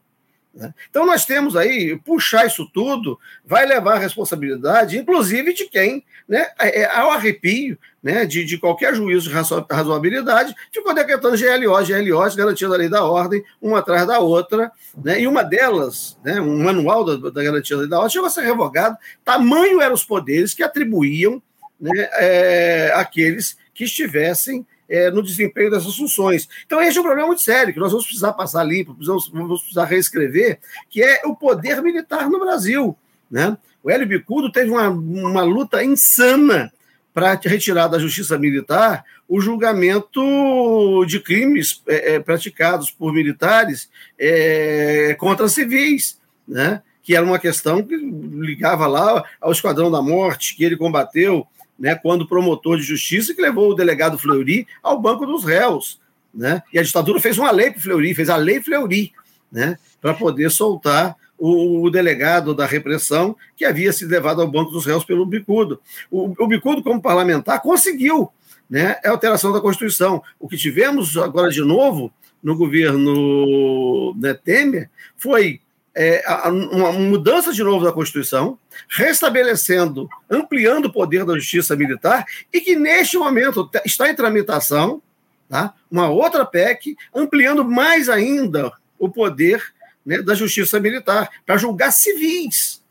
Né? 0.53 0.73
Então, 0.89 1.05
nós 1.05 1.25
temos 1.25 1.55
aí, 1.55 1.97
puxar 2.03 2.45
isso 2.45 2.69
tudo 2.73 3.17
vai 3.45 3.65
levar 3.65 3.95
a 3.95 3.99
responsabilidade, 3.99 4.97
inclusive 4.97 5.53
de 5.53 5.65
quem, 5.65 6.03
né, 6.27 6.49
é, 6.59 6.81
é, 6.81 6.85
ao 6.85 7.11
arrepio 7.11 7.77
né, 8.03 8.25
de, 8.25 8.43
de 8.43 8.57
qualquer 8.57 8.93
juízo 8.93 9.29
de 9.29 9.35
razoabilidade, 9.69 10.53
ficou 10.71 10.93
decretando 10.93 11.37
GLO, 11.37 11.85
GLOs, 11.85 12.35
garantindo 12.35 12.73
a 12.73 12.77
lei 12.77 12.89
da 12.89 13.03
ordem, 13.05 13.43
uma 13.61 13.79
atrás 13.79 14.05
da 14.05 14.19
outra, 14.19 14.71
né, 15.03 15.21
e 15.21 15.27
uma 15.27 15.43
delas, 15.43 16.17
né, 16.23 16.41
um 16.41 16.63
manual 16.63 17.05
da, 17.05 17.29
da 17.29 17.43
garantia 17.43 17.77
da 17.77 17.81
lei 17.81 17.89
da 17.89 17.97
ordem, 17.97 18.11
chegou 18.11 18.27
a 18.27 18.31
ser 18.31 18.41
revogado. 18.41 18.97
Tamanho 19.23 19.81
eram 19.81 19.93
os 19.93 20.03
poderes 20.03 20.53
que 20.53 20.63
atribuíam 20.63 21.41
né, 21.79 22.09
é, 22.13 22.91
aqueles 22.95 23.57
que 23.73 23.85
estivessem 23.85 24.65
é, 24.91 25.09
no 25.09 25.23
desempenho 25.23 25.71
dessas 25.71 25.95
funções. 25.95 26.49
Então, 26.65 26.81
esse 26.81 26.97
é 26.97 26.99
um 27.01 27.05
problema 27.05 27.27
muito 27.27 27.41
sério, 27.41 27.73
que 27.73 27.79
nós 27.79 27.91
vamos 27.91 28.05
precisar 28.05 28.33
passar 28.33 28.65
limpo, 28.65 28.95
vamos, 28.99 29.29
vamos 29.29 29.61
precisar 29.61 29.85
reescrever, 29.85 30.59
que 30.89 31.01
é 31.01 31.21
o 31.25 31.33
poder 31.33 31.81
militar 31.81 32.29
no 32.29 32.39
Brasil. 32.39 32.95
Né? 33.29 33.57
O 33.81 33.89
Hélio 33.89 34.05
Bicudo 34.05 34.51
teve 34.51 34.69
uma, 34.69 34.89
uma 34.89 35.43
luta 35.43 35.81
insana 35.81 36.71
para 37.13 37.39
retirar 37.43 37.87
da 37.87 37.99
justiça 37.99 38.37
militar 38.37 39.03
o 39.27 39.39
julgamento 39.39 41.05
de 41.05 41.19
crimes 41.21 41.81
é, 41.87 42.15
é, 42.15 42.19
praticados 42.19 42.91
por 42.91 43.13
militares 43.13 43.89
é, 44.19 45.15
contra 45.17 45.47
civis, 45.47 46.19
né? 46.45 46.81
que 47.01 47.15
era 47.15 47.25
uma 47.25 47.39
questão 47.39 47.81
que 47.81 47.95
ligava 47.95 48.87
lá 48.87 49.23
ao 49.39 49.51
Esquadrão 49.53 49.89
da 49.89 50.01
Morte, 50.01 50.55
que 50.55 50.63
ele 50.65 50.75
combateu 50.75 51.47
né, 51.81 51.95
quando 51.95 52.27
promotor 52.27 52.77
de 52.77 52.83
justiça 52.83 53.33
que 53.33 53.41
levou 53.41 53.71
o 53.71 53.73
delegado 53.73 54.15
Fleury 54.15 54.67
ao 54.83 55.01
banco 55.01 55.25
dos 55.25 55.43
réus. 55.43 55.99
Né? 56.31 56.61
E 56.71 56.77
a 56.77 56.83
ditadura 56.83 57.19
fez 57.19 57.39
uma 57.39 57.49
lei 57.49 57.71
para 57.71 57.79
o 57.79 57.81
Fleury, 57.81 58.13
fez 58.13 58.29
a 58.29 58.35
lei 58.35 58.61
Fleury, 58.61 59.11
né, 59.51 59.79
para 59.99 60.13
poder 60.13 60.51
soltar 60.51 61.17
o, 61.39 61.81
o, 61.81 61.89
delegado 61.89 62.53
da 62.53 62.67
repressão 62.67 63.35
que 63.57 63.65
havia 63.65 63.91
sido 63.91 64.11
levado 64.11 64.43
ao 64.43 64.47
banco 64.47 64.69
dos 64.69 64.85
réus 64.85 65.03
pelo 65.03 65.25
Bicudo. 65.25 65.81
O, 66.11 66.35
o 66.37 66.47
Bicudo, 66.47 66.83
como 66.83 67.01
parlamentar, 67.01 67.59
conseguiu 67.63 68.31
né, 68.69 68.97
a 69.03 69.09
alteração 69.09 69.51
da 69.51 69.59
Constituição. 69.59 70.21
O 70.39 70.47
que 70.47 70.55
tivemos 70.55 71.17
agora 71.17 71.49
de 71.49 71.61
novo 71.61 72.13
no 72.43 72.55
governo 72.55 74.13
né, 74.17 74.35
Temer 74.35 74.87
foi 75.17 75.59
é, 75.95 76.23
uma 76.47 76.91
mudança 76.93 77.51
de 77.51 77.63
novo 77.63 77.83
da 77.83 77.91
Constituição, 77.91 78.57
restabelecendo, 78.87 80.09
ampliando 80.29 80.85
o 80.85 80.91
poder 80.91 81.25
da 81.25 81.35
justiça 81.35 81.75
militar, 81.75 82.25
e 82.53 82.61
que 82.61 82.75
neste 82.75 83.17
momento 83.17 83.69
está 83.85 84.09
em 84.09 84.15
tramitação 84.15 85.01
tá? 85.49 85.73
uma 85.91 86.09
outra 86.09 86.45
PEC, 86.45 86.95
ampliando 87.13 87.65
mais 87.65 88.07
ainda 88.07 88.71
o 88.97 89.09
poder 89.09 89.61
né, 90.05 90.21
da 90.21 90.33
justiça 90.33 90.79
militar, 90.79 91.29
para 91.45 91.57
julgar 91.57 91.91
civis. 91.91 92.81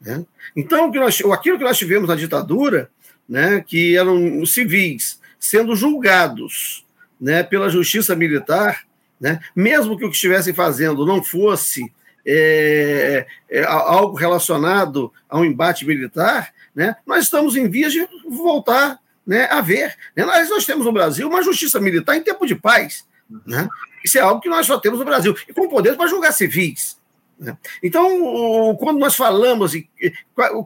Né? 0.00 0.24
Então, 0.54 0.92
que 0.92 1.00
nós, 1.00 1.20
aquilo 1.32 1.58
que 1.58 1.64
nós 1.64 1.78
tivemos 1.78 2.08
na 2.08 2.14
ditadura, 2.14 2.90
né, 3.28 3.64
que 3.66 3.96
eram 3.96 4.40
os 4.40 4.52
civis 4.52 5.18
sendo 5.40 5.74
julgados 5.74 6.84
né, 7.18 7.42
pela 7.42 7.70
justiça 7.70 8.14
militar, 8.14 8.84
né, 9.18 9.40
mesmo 9.56 9.96
que 9.96 10.04
o 10.04 10.10
que 10.10 10.14
estivessem 10.14 10.52
fazendo 10.52 11.06
não 11.06 11.22
fosse 11.22 11.90
é, 12.26 13.26
é, 13.50 13.64
algo 13.64 14.16
relacionado 14.16 15.12
a 15.28 15.38
um 15.38 15.44
embate 15.44 15.84
militar, 15.84 16.52
né, 16.74 16.96
nós 17.06 17.24
estamos 17.24 17.56
em 17.56 17.68
vias 17.68 17.92
de 17.92 18.06
voltar 18.28 18.98
né, 19.26 19.46
a 19.50 19.60
ver. 19.60 19.96
Né? 20.16 20.24
Nós, 20.24 20.48
nós 20.50 20.66
temos 20.66 20.84
no 20.84 20.92
Brasil 20.92 21.28
uma 21.28 21.42
justiça 21.42 21.80
militar 21.80 22.16
em 22.16 22.22
tempo 22.22 22.46
de 22.46 22.54
paz. 22.54 23.06
Né? 23.46 23.68
Isso 24.04 24.18
é 24.18 24.20
algo 24.20 24.40
que 24.40 24.48
nós 24.48 24.66
só 24.66 24.78
temos 24.78 24.98
no 24.98 25.04
Brasil, 25.04 25.34
e 25.48 25.52
com 25.52 25.68
poder 25.68 25.96
para 25.96 26.08
julgar 26.08 26.32
civis. 26.32 26.98
Né? 27.38 27.56
Então, 27.82 28.76
quando 28.76 28.98
nós 28.98 29.14
falamos 29.14 29.72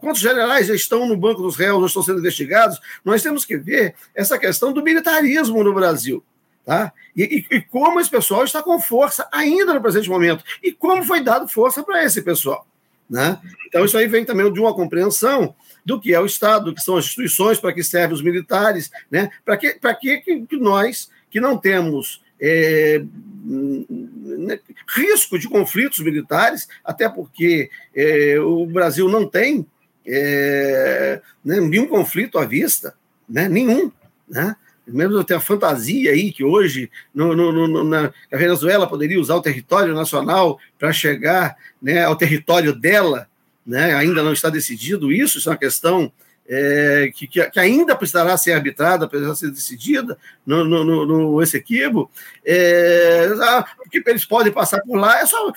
quantos 0.01 0.21
generais 0.21 0.69
estão 0.69 1.07
no 1.07 1.17
banco 1.17 1.43
dos 1.43 1.57
réus 1.57 1.79
ou 1.79 1.87
estão 1.87 2.03
sendo 2.03 2.21
investigados, 2.21 2.81
nós 3.05 3.23
temos 3.23 3.45
que 3.45 3.57
ver 3.57 3.95
essa 4.15 4.39
questão 4.39 4.73
do 4.73 4.83
militarismo 4.83 5.63
no 5.63 5.73
Brasil. 5.73 6.23
Tá? 6.69 6.93
E, 7.17 7.23
e, 7.51 7.57
e, 7.57 7.63
como 7.63 7.99
esse 7.99 8.11
pessoal 8.11 8.45
está 8.45 8.63
com 8.63 8.79
força 8.79 9.27
ainda 9.33 9.73
no 9.73 9.81
presente 9.81 10.07
momento. 10.07 10.45
E 10.63 10.71
como 10.71 11.03
foi 11.03 11.23
dado 11.23 11.49
força 11.49 11.83
para 11.83 12.05
esse 12.05 12.21
pessoal. 12.21 12.67
Né? 13.09 13.41
Então, 13.67 13.87
isso 13.87 13.97
aí 13.97 14.07
vem 14.07 14.23
também 14.23 14.53
de 14.53 14.61
uma 14.61 14.75
compreensão 14.75 15.55
do 15.83 15.99
que 15.99 16.13
é 16.13 16.21
o 16.21 16.27
Estado, 16.27 16.67
do 16.67 16.75
que 16.75 16.83
são 16.83 16.99
as 16.99 17.07
instituições, 17.07 17.59
para 17.59 17.73
que 17.73 17.83
servem 17.83 18.15
os 18.15 18.21
militares, 18.21 18.91
né? 19.11 19.31
para 19.47 19.57
que, 19.57 19.79
que, 20.21 20.43
que 20.43 20.57
nós, 20.59 21.11
que 21.31 21.41
não 21.41 21.57
temos 21.57 22.23
é, 22.39 23.03
né, 23.47 24.61
risco 24.95 25.39
de 25.39 25.49
conflitos 25.49 26.01
militares, 26.01 26.69
até 26.85 27.09
porque 27.09 27.71
é, 27.97 28.39
o 28.41 28.67
Brasil 28.67 29.09
não 29.09 29.27
tem 29.27 29.67
é, 30.07 31.23
né, 31.43 31.63
nenhum 31.63 31.87
conflito 31.87 32.39
à 32.39 32.45
vista, 32.45 32.95
né, 33.27 33.49
nenhum. 33.49 33.91
Né? 34.29 34.55
Mesmo 34.89 35.23
ter 35.25 35.35
a 35.35 35.41
fantasia 35.41 36.13
aí 36.13 36.33
que 36.33 36.45
hoje 36.45 36.91
no, 37.15 37.35
no, 37.35 37.69
no, 37.69 37.85
na, 37.85 38.13
a 38.33 38.37
Venezuela 38.37 38.87
poderia 38.87 39.21
usar 39.21 39.37
o 39.37 39.43
território 39.43 39.95
nacional 39.95 40.59
para 40.79 40.93
chegar 40.93 41.57
né, 41.81 42.05
ao 42.05 42.17
território 42.17 42.75
dela, 42.75 43.29
né, 43.67 43.95
ainda 43.95 44.23
não 44.23 44.33
está 44.33 44.49
decidido 44.49 45.13
isso, 45.13 45.39
isso 45.39 45.49
é 45.49 45.53
uma 45.53 45.59
questão 45.59 46.13
é, 46.49 47.11
que, 47.15 47.27
que, 47.27 47.61
ainda 47.61 47.95
precisará 47.95 48.35
ser 48.39 48.53
arbitrada, 48.53 49.07
precisará 49.07 49.35
ser 49.35 49.51
decidida 49.51 50.17
no, 50.47 50.65
no, 50.65 50.83
no, 50.83 51.07
no 51.07 51.43
Essequibo, 51.43 52.11
é, 52.45 53.29
ah, 53.43 53.67
porque 53.77 54.03
eles 54.07 54.25
podem 54.25 54.51
passar 54.51 54.81
por 54.81 54.97
lá, 54.97 55.21
é 55.21 55.27
só, 55.27 55.53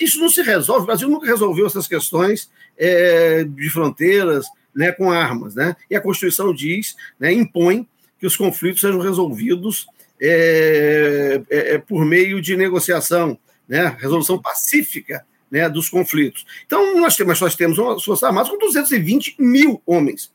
isso 0.00 0.20
não 0.20 0.28
se 0.28 0.42
resolve, 0.42 0.84
o 0.84 0.86
Brasil 0.86 1.08
nunca 1.08 1.26
resolveu 1.26 1.66
essas 1.66 1.88
questões 1.88 2.48
é, 2.78 3.42
de 3.42 3.68
fronteiras 3.70 4.46
né, 4.72 4.92
com 4.92 5.10
armas, 5.10 5.56
né, 5.56 5.74
e 5.90 5.96
a 5.96 6.00
Constituição 6.00 6.54
diz, 6.54 6.94
né, 7.18 7.32
impõe 7.32 7.88
que 8.18 8.26
os 8.26 8.36
conflitos 8.36 8.80
sejam 8.80 9.00
resolvidos 9.00 9.86
é, 10.20 11.42
é, 11.50 11.74
é, 11.74 11.78
por 11.78 12.04
meio 12.04 12.40
de 12.40 12.56
negociação, 12.56 13.38
né, 13.68 13.96
resolução 13.98 14.40
pacífica 14.40 15.24
né, 15.50 15.68
dos 15.68 15.88
conflitos. 15.88 16.46
Então, 16.64 16.98
nós 16.98 17.16
temos, 17.16 17.40
nós 17.40 17.54
temos 17.54 17.78
uma 17.78 18.00
força 18.00 18.26
armada 18.26 18.48
com 18.48 18.58
220 18.58 19.36
mil 19.38 19.82
homens. 19.84 20.32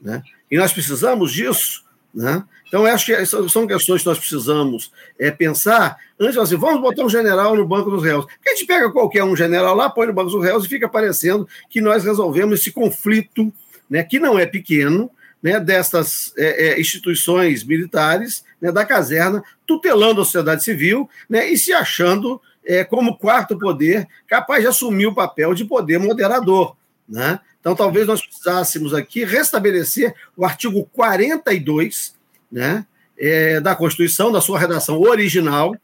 Né, 0.00 0.22
e 0.50 0.56
nós 0.56 0.72
precisamos 0.72 1.32
disso. 1.32 1.84
Né? 2.14 2.44
Então, 2.68 2.86
acho 2.86 3.06
que 3.06 3.26
são 3.26 3.66
questões 3.66 4.02
que 4.02 4.08
nós 4.08 4.18
precisamos 4.18 4.92
é, 5.18 5.30
pensar 5.30 5.96
antes 6.18 6.36
assim, 6.36 6.56
vamos 6.56 6.80
botar 6.80 7.04
um 7.04 7.08
general 7.08 7.56
no 7.56 7.66
banco 7.66 7.90
dos 7.90 8.02
réus. 8.02 8.24
Porque 8.24 8.50
a 8.50 8.54
gente 8.54 8.66
pega 8.66 8.90
qualquer 8.90 9.24
um 9.24 9.34
general 9.34 9.74
lá, 9.74 9.90
põe 9.90 10.06
no 10.06 10.12
banco 10.12 10.30
dos 10.30 10.44
réus 10.44 10.64
e 10.64 10.68
fica 10.68 10.88
parecendo 10.88 11.48
que 11.68 11.80
nós 11.80 12.04
resolvemos 12.04 12.60
esse 12.60 12.70
conflito, 12.70 13.52
né, 13.90 14.04
que 14.04 14.20
não 14.20 14.38
é 14.38 14.46
pequeno, 14.46 15.10
né, 15.44 15.60
dessas 15.60 16.32
é, 16.38 16.68
é, 16.68 16.80
instituições 16.80 17.62
militares, 17.62 18.42
né, 18.58 18.72
da 18.72 18.82
caserna, 18.82 19.44
tutelando 19.66 20.22
a 20.22 20.24
sociedade 20.24 20.64
civil 20.64 21.06
né, 21.28 21.46
e 21.50 21.58
se 21.58 21.70
achando 21.70 22.40
é, 22.64 22.82
como 22.82 23.18
quarto 23.18 23.58
poder 23.58 24.08
capaz 24.26 24.62
de 24.62 24.68
assumir 24.68 25.06
o 25.06 25.14
papel 25.14 25.52
de 25.52 25.66
poder 25.66 25.98
moderador. 25.98 26.74
Né? 27.06 27.38
Então, 27.60 27.76
talvez 27.76 28.06
nós 28.06 28.24
precisássemos 28.24 28.94
aqui 28.94 29.22
restabelecer 29.22 30.14
o 30.34 30.46
artigo 30.46 30.88
42 30.94 32.14
né, 32.50 32.86
é, 33.18 33.60
da 33.60 33.76
Constituição, 33.76 34.32
da 34.32 34.40
sua 34.40 34.58
redação 34.58 34.98
original, 34.98 35.76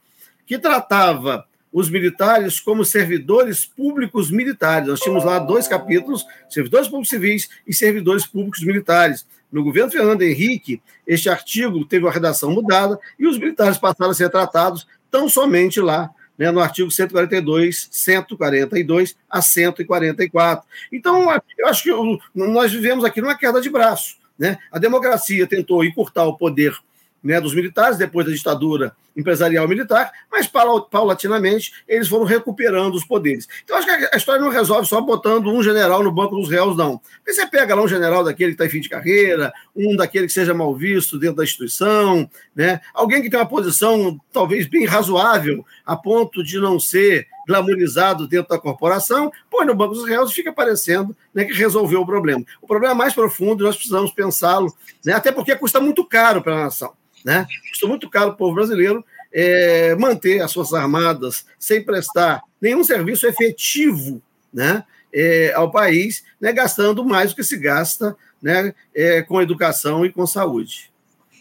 que 0.47 0.59
tratava 0.59 1.45
os 1.71 1.91
militares 1.91 2.59
como 2.59 2.83
servidores 2.83 3.67
públicos 3.67 4.31
militares. 4.31 4.89
Nós 4.89 5.01
tínhamos 5.01 5.23
lá 5.23 5.39
dois 5.39 5.69
capítulos: 5.69 6.25
servidores 6.49 6.89
públicos 6.89 7.11
civis 7.11 7.51
e 7.67 7.75
servidores 7.75 8.27
públicos 8.27 8.65
militares. 8.65 9.27
No 9.51 9.65
governo 9.65 9.91
Fernando 9.91 10.23
Henrique, 10.23 10.81
este 11.07 11.29
artigo 11.29 11.85
teve 11.85 12.05
uma 12.05 12.13
redação 12.13 12.51
mudada 12.51 12.99
e 13.19 13.27
os 13.27 13.39
militares 13.39 13.79
passaram 13.79 14.11
a 14.11 14.15
ser 14.15 14.31
tratados 14.31 14.87
tão 15.11 15.29
somente 15.29 15.81
lá 15.81 16.11
né, 16.39 16.51
no 16.51 16.61
artigo 16.61 16.91
142, 16.91 17.89
142 17.91 19.17
a 19.29 19.43
144. 19.43 20.67
Então, 20.91 21.31
eu 21.59 21.67
acho 21.67 21.83
que 21.83 21.91
nós 22.35 22.73
vivemos 22.73 23.05
aqui 23.05 23.21
numa 23.21 23.37
queda 23.37 23.61
de 23.61 23.69
braço. 23.69 24.17
Né? 24.39 24.57
A 24.73 24.79
democracia 24.79 25.47
tentou 25.47 25.85
encurtar 25.85 26.25
o 26.25 26.39
poder 26.39 26.75
né, 27.23 27.39
dos 27.41 27.55
militares, 27.55 27.99
depois 27.99 28.27
da 28.27 28.33
ditadura 28.33 28.97
empresarial 29.17 29.67
militar, 29.69 30.13
mas 30.31 30.47
paulatinamente 30.47 31.73
eles 31.89 32.09
foram 32.09 32.25
recuperando 32.25 32.95
os 32.95 33.05
poderes. 33.05 33.49
Então, 33.65 33.77
acho 33.77 33.87
que 33.87 34.09
a 34.13 34.17
história 34.17 34.41
não 34.41 34.51
resolve 34.51 34.87
só 34.89 35.01
botando 35.01 35.49
um 35.49 35.63
general 35.63 36.03
no 36.03 36.13
banco 36.13 36.37
dos 36.37 36.49
réus, 36.49 36.77
não. 36.77 36.99
Porque 36.99 37.33
você 37.33 37.47
pega 37.47 37.75
lá 37.75 37.83
um 37.83 37.89
general 37.89 38.25
daquele 38.25 38.51
que 38.51 38.55
está 38.55 38.67
em 38.67 38.71
fim 38.71 38.81
de 38.81 38.89
carreira, 38.89 39.53
um 39.75 39.97
daquele 39.97 40.27
que 40.27 40.33
seja 40.33 40.55
mal 40.55 40.75
visto 40.75 41.19
dentro 41.19 41.37
da 41.37 41.45
instituição, 41.45 42.29
né? 42.55 42.81
alguém 42.95 43.23
que 43.23 43.31
tem 43.31 43.39
uma 43.39 43.47
posição 43.47 44.19
talvez 44.33 44.67
bem 44.67 44.85
razoável, 44.87 45.65
a 45.85 45.97
ponto 45.97 46.43
de 46.43 46.59
não 46.59 46.79
ser 46.79 47.27
glamorizado 47.47 48.29
dentro 48.29 48.51
da 48.51 48.59
corporação, 48.59 49.33
põe 49.51 49.67
no 49.67 49.75
banco 49.75 49.95
dos 49.95 50.07
réus 50.07 50.31
e 50.31 50.35
fica 50.35 50.53
parecendo 50.53 51.17
né, 51.35 51.45
que 51.45 51.53
resolveu 51.53 52.03
o 52.03 52.07
problema. 52.07 52.45
O 52.63 52.67
problema 52.67 52.95
é 52.95 52.97
mais 52.97 53.13
profundo, 53.13 53.65
nós 53.65 53.75
precisamos 53.75 54.13
pensá-lo, 54.13 54.73
né, 55.05 55.15
até 55.15 55.33
porque 55.33 55.57
custa 55.57 55.81
muito 55.81 56.05
caro 56.05 56.43
para 56.43 56.55
a 56.55 56.65
nação. 56.65 56.93
Né? 57.25 57.47
Custou 57.71 57.89
muito 57.89 58.09
caro 58.09 58.31
o 58.31 58.37
povo 58.37 58.55
brasileiro 58.55 59.05
é, 59.33 59.95
manter 59.95 60.41
as 60.41 60.53
Forças 60.53 60.75
Armadas 60.75 61.45
sem 61.59 61.85
prestar 61.85 62.43
nenhum 62.61 62.83
serviço 62.83 63.27
efetivo 63.27 64.21
né, 64.53 64.85
é, 65.13 65.53
ao 65.55 65.71
país, 65.71 66.25
né, 66.41 66.53
gastando 66.53 67.05
mais 67.05 67.31
do 67.31 67.37
que 67.37 67.45
se 67.45 67.57
gasta 67.57 68.17
né, 68.43 68.75
é, 68.95 69.23
com 69.23 69.41
educação 69.41 70.05
e 70.05 70.13
com 70.13 70.27
saúde. 70.27 70.91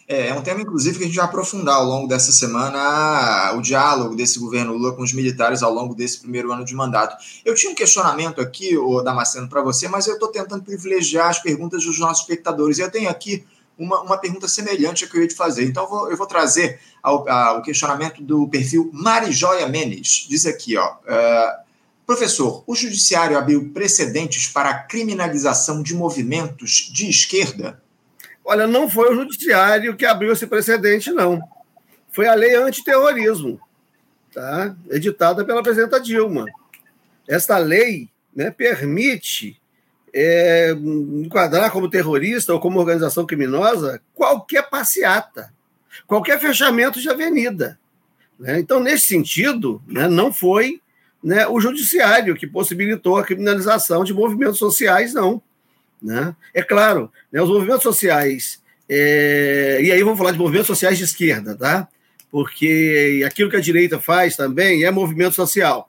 É, 0.07 0.29
é 0.29 0.33
um 0.33 0.41
tema, 0.41 0.61
inclusive, 0.61 0.97
que 0.97 1.03
a 1.03 1.07
gente 1.07 1.17
vai 1.17 1.25
aprofundar 1.25 1.75
ao 1.75 1.85
longo 1.85 2.07
dessa 2.07 2.31
semana 2.31 3.53
o 3.55 3.61
diálogo 3.61 4.15
desse 4.15 4.39
governo 4.39 4.73
Lula 4.73 4.95
com 4.95 5.03
os 5.03 5.13
militares 5.13 5.61
ao 5.61 5.71
longo 5.71 5.93
desse 5.93 6.19
primeiro 6.19 6.51
ano 6.51 6.65
de 6.65 6.73
mandato. 6.73 7.15
Eu 7.45 7.53
tinha 7.53 7.71
um 7.71 7.75
questionamento 7.75 8.41
aqui, 8.41 8.71
Damasceno, 9.03 9.47
para 9.47 9.61
você, 9.61 9.87
mas 9.87 10.07
eu 10.07 10.15
estou 10.15 10.29
tentando 10.29 10.63
privilegiar 10.63 11.29
as 11.29 11.37
perguntas 11.37 11.85
dos 11.85 11.99
nossos 11.99 12.21
espectadores. 12.21 12.79
Eu 12.79 12.89
tenho 12.89 13.07
aqui 13.07 13.45
uma, 13.79 14.01
uma 14.01 14.17
pergunta 14.17 14.47
semelhante 14.47 15.05
à 15.05 15.07
que 15.07 15.17
eu 15.17 15.21
ia 15.21 15.27
te 15.27 15.33
fazer. 15.33 15.63
Então, 15.63 15.83
eu 15.83 15.89
vou, 15.89 16.11
eu 16.11 16.17
vou 16.17 16.27
trazer 16.27 16.79
ao, 17.01 17.61
questionamento 17.61 18.21
do 18.21 18.47
perfil 18.49 18.89
Marijoia 18.93 19.67
Menes. 19.67 20.27
Diz 20.29 20.45
aqui, 20.45 20.75
ó. 20.77 20.95
Uh, 20.95 21.63
professor, 22.05 22.63
o 22.67 22.75
judiciário 22.75 23.37
abriu 23.37 23.71
precedentes 23.73 24.49
para 24.49 24.69
a 24.69 24.79
criminalização 24.83 25.81
de 25.81 25.95
movimentos 25.95 26.91
de 26.91 27.09
esquerda? 27.09 27.81
Olha, 28.43 28.67
não 28.67 28.89
foi 28.89 29.11
o 29.11 29.15
judiciário 29.15 29.95
que 29.95 30.05
abriu 30.05 30.33
esse 30.33 30.45
precedente, 30.45 31.11
não. 31.11 31.41
Foi 32.11 32.27
a 32.27 32.33
lei 32.33 32.55
antiterrorismo, 32.55 33.61
tá? 34.33 34.75
editada 34.89 35.45
pela 35.45 35.63
presidenta 35.63 35.99
Dilma. 35.99 36.45
Esta 37.27 37.57
lei 37.57 38.09
né, 38.35 38.49
permite 38.49 39.61
é, 40.13 40.71
enquadrar 40.71 41.71
como 41.71 41.89
terrorista 41.89 42.53
ou 42.53 42.59
como 42.59 42.79
organização 42.79 43.25
criminosa 43.25 44.01
qualquer 44.13 44.69
passeata, 44.69 45.53
qualquer 46.07 46.39
fechamento 46.39 46.99
de 46.99 47.09
avenida. 47.09 47.79
Né? 48.39 48.59
Então, 48.59 48.79
nesse 48.79 49.07
sentido, 49.07 49.81
né, 49.87 50.07
não 50.07 50.31
foi 50.31 50.81
né, 51.23 51.47
o 51.47 51.59
judiciário 51.59 52.35
que 52.35 52.47
possibilitou 52.47 53.17
a 53.17 53.23
criminalização 53.23 54.03
de 54.03 54.13
movimentos 54.13 54.57
sociais, 54.57 55.13
não. 55.13 55.41
Né? 56.01 56.35
É 56.53 56.61
claro, 56.61 57.11
né, 57.31 57.41
os 57.41 57.49
movimentos 57.49 57.83
sociais, 57.83 58.61
é, 58.87 59.79
e 59.83 59.91
aí 59.91 60.01
vamos 60.01 60.17
falar 60.17 60.31
de 60.31 60.37
movimentos 60.37 60.67
sociais 60.67 60.97
de 60.97 61.03
esquerda, 61.03 61.55
tá? 61.55 61.87
porque 62.31 63.23
aquilo 63.25 63.49
que 63.49 63.55
a 63.55 63.61
direita 63.61 63.99
faz 63.99 64.35
também 64.35 64.83
é 64.83 64.91
movimento 64.91 65.35
social. 65.35 65.88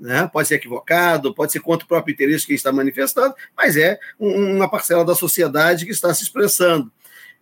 Né? 0.00 0.28
Pode 0.32 0.48
ser 0.48 0.54
equivocado, 0.54 1.34
pode 1.34 1.52
ser 1.52 1.60
contra 1.60 1.84
o 1.84 1.88
próprio 1.88 2.14
interesse 2.14 2.46
que 2.46 2.54
está 2.54 2.72
manifestando, 2.72 3.34
mas 3.54 3.76
é 3.76 3.98
uma 4.18 4.68
parcela 4.68 5.04
da 5.04 5.14
sociedade 5.14 5.84
que 5.84 5.92
está 5.92 6.12
se 6.14 6.22
expressando. 6.22 6.90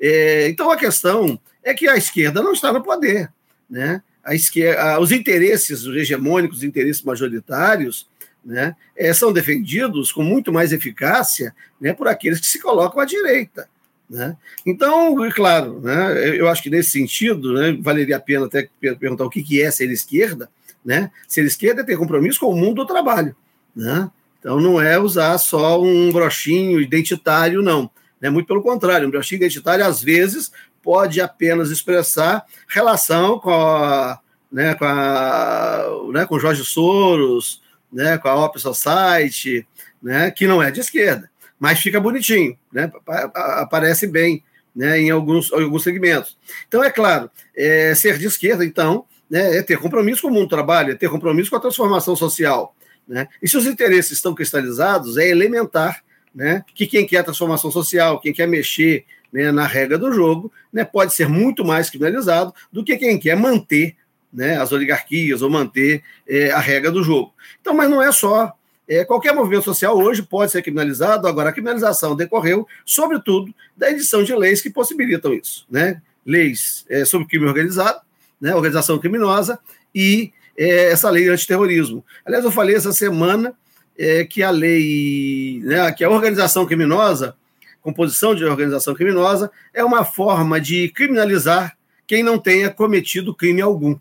É, 0.01 0.49
então 0.49 0.71
a 0.71 0.77
questão 0.77 1.39
é 1.63 1.73
que 1.73 1.89
a 1.89 1.97
esquerda 1.97 2.43
não 2.43 2.53
está 2.53 2.73
no 2.73 2.83
poder. 2.83 3.31
Né? 3.71 4.03
A 4.25 4.35
esquerda, 4.35 4.99
os 4.99 5.13
interesses 5.13 5.85
hegemônicos, 5.85 6.59
os 6.59 6.65
interesses 6.65 7.03
majoritários, 7.03 8.09
né, 8.45 8.75
é, 8.97 9.13
são 9.13 9.33
defendidos 9.33 10.11
com 10.11 10.23
muito 10.23 10.53
mais 10.53 10.73
eficácia 10.73 11.55
né, 11.81 11.93
por 11.93 12.09
aqueles 12.09 12.41
que 12.41 12.47
se 12.47 12.59
colocam 12.59 13.01
à 13.01 13.05
direita. 13.05 13.69
Né? 14.09 14.37
Então, 14.65 15.23
é 15.25 15.31
claro, 15.31 15.81
né, 15.81 16.37
eu 16.37 16.49
acho 16.49 16.63
que 16.63 16.71
nesse 16.71 16.91
sentido, 16.91 17.53
né, 17.53 17.77
valeria 17.81 18.17
a 18.17 18.21
pena 18.21 18.47
até 18.47 18.69
perguntar 18.81 19.25
o 19.25 19.31
que 19.31 19.61
é 19.61 19.71
ser 19.71 19.91
esquerda, 19.91 20.49
né? 20.85 21.11
Ser 21.27 21.45
esquerda 21.45 21.83
é 21.83 21.85
ter 21.85 21.97
compromisso 21.97 22.41
com 22.41 22.53
o 22.53 22.57
mundo 22.57 22.77
do 22.77 22.87
trabalho. 22.87 23.35
Né? 23.75 24.11
Então 24.39 24.61
não 24.61 24.81
é 24.81 24.99
usar 24.99 25.37
só 25.39 25.81
um 25.81 26.11
brochinho 26.13 26.81
identitário, 26.81 27.63
não. 27.63 27.91
Né? 28.21 28.31
Muito 28.31 28.47
pelo 28.47 28.63
contrário, 28.63 29.07
um 29.07 29.11
brochinho 29.11 29.39
identitário, 29.39 29.85
às 29.85 30.03
vezes, 30.03 30.51
pode 30.83 31.21
apenas 31.21 31.71
expressar 31.71 32.45
relação 32.67 33.39
com 33.39 33.51
a, 33.51 34.19
né, 34.51 34.75
com, 34.75 34.85
a, 34.85 35.85
né, 36.13 36.27
com 36.27 36.39
Jorge 36.39 36.65
Soros, 36.65 37.63
né, 37.93 38.19
com 38.19 38.29
a 38.29 38.45
Open 38.45 38.61
Society, 38.61 39.67
né, 40.03 40.31
que 40.31 40.47
não 40.47 40.63
é 40.63 40.71
de 40.71 40.81
esquerda, 40.81 41.31
mas 41.59 41.81
fica 41.81 42.01
bonitinho, 42.01 42.59
né, 42.73 42.91
aparece 43.35 44.07
bem 44.07 44.43
né, 44.75 45.01
em 45.01 45.11
alguns, 45.11 45.53
alguns 45.53 45.83
segmentos. 45.83 46.39
Então, 46.67 46.83
é 46.83 46.91
claro, 46.91 47.31
é, 47.57 47.95
ser 47.95 48.17
de 48.17 48.27
esquerda, 48.27 48.65
então, 48.65 49.05
né, 49.31 49.57
é 49.57 49.63
ter 49.63 49.79
compromisso 49.79 50.23
com 50.23 50.29
o 50.29 50.31
mundo 50.31 50.45
do 50.45 50.49
trabalho, 50.49 50.93
é 50.93 50.95
ter 50.95 51.09
compromisso 51.09 51.51
com 51.51 51.57
a 51.57 51.61
transformação 51.61 52.17
social. 52.17 52.75
Né? 53.07 53.29
E 53.43 53.49
se 53.49 53.57
os 53.57 53.67
interesses 53.67 54.13
estão 54.13 54.35
cristalizados, 54.35 55.17
é 55.17 55.29
elementar 55.29 56.03
né, 56.35 56.65
que 56.75 56.87
quem 56.87 57.07
quer 57.07 57.25
transformação 57.25 57.71
social, 57.71 58.21
quem 58.21 58.33
quer 58.33 58.47
mexer 58.47 59.05
né, 59.33 59.51
na 59.51 59.67
regra 59.67 59.99
do 59.99 60.13
jogo, 60.13 60.53
né, 60.73 60.85
pode 60.85 61.15
ser 61.15 61.29
muito 61.29 61.65
mais 61.65 61.91
criminalizado 61.91 62.55
do 62.73 62.85
que 62.85 62.97
quem 62.97 63.19
quer 63.19 63.37
manter 63.37 63.97
né, 64.33 64.59
as 64.59 64.73
oligarquias 64.73 65.43
ou 65.43 65.51
manter 65.51 66.03
é, 66.29 66.51
a 66.51 66.59
regra 66.59 66.91
do 66.91 67.03
jogo. 67.03 67.33
Então, 67.61 67.75
mas 67.75 67.89
não 67.91 68.03
é 68.03 68.13
só. 68.13 68.53
É, 68.87 69.05
qualquer 69.05 69.35
movimento 69.35 69.65
social 69.65 69.99
hoje 69.99 70.23
pode 70.23 70.51
ser 70.51 70.63
criminalizado, 70.63 71.29
agora 71.29 71.51
a 71.51 71.53
criminalização 71.53 72.17
decorreu, 72.17 72.67
sobretudo, 72.87 73.55
da 73.77 73.91
edição 73.91 74.23
de 74.23 74.35
leis 74.35 74.63
que 74.63 74.71
possibilitam 74.71 75.35
isso. 75.35 75.67
Né? 75.71 76.01
Leis 76.25 76.87
é, 76.89 77.05
sobre 77.05 77.29
crime 77.29 77.47
organizado, 77.47 78.01
né, 78.41 78.55
organização 78.55 78.99
criminosa, 78.99 79.59
e 79.95 80.33
é, 80.57 80.91
essa 80.91 81.09
lei 81.11 81.29
antiterrorismo. 81.29 82.05
Aliás, 82.25 82.45
eu 82.45 82.51
falei 82.51 82.75
essa 82.75 82.93
semana 82.93 83.55
é, 83.97 84.25
que 84.25 84.43
a 84.43 84.51
lei, 84.51 85.61
né, 85.65 85.91
que 85.93 86.05
a 86.05 86.11
organização 86.11 86.67
criminosa, 86.67 87.37
composição 87.81 88.35
de 88.35 88.45
organização 88.45 88.95
criminosa, 88.95 89.51
é 89.73 89.85
uma 89.85 90.05
forma 90.05 90.61
de 90.61 90.89
criminalizar 90.91 91.77
quem 92.07 92.23
não 92.23 92.39
tenha 92.39 92.71
cometido 92.71 93.35
crime 93.35 93.61
algum. 93.61 93.97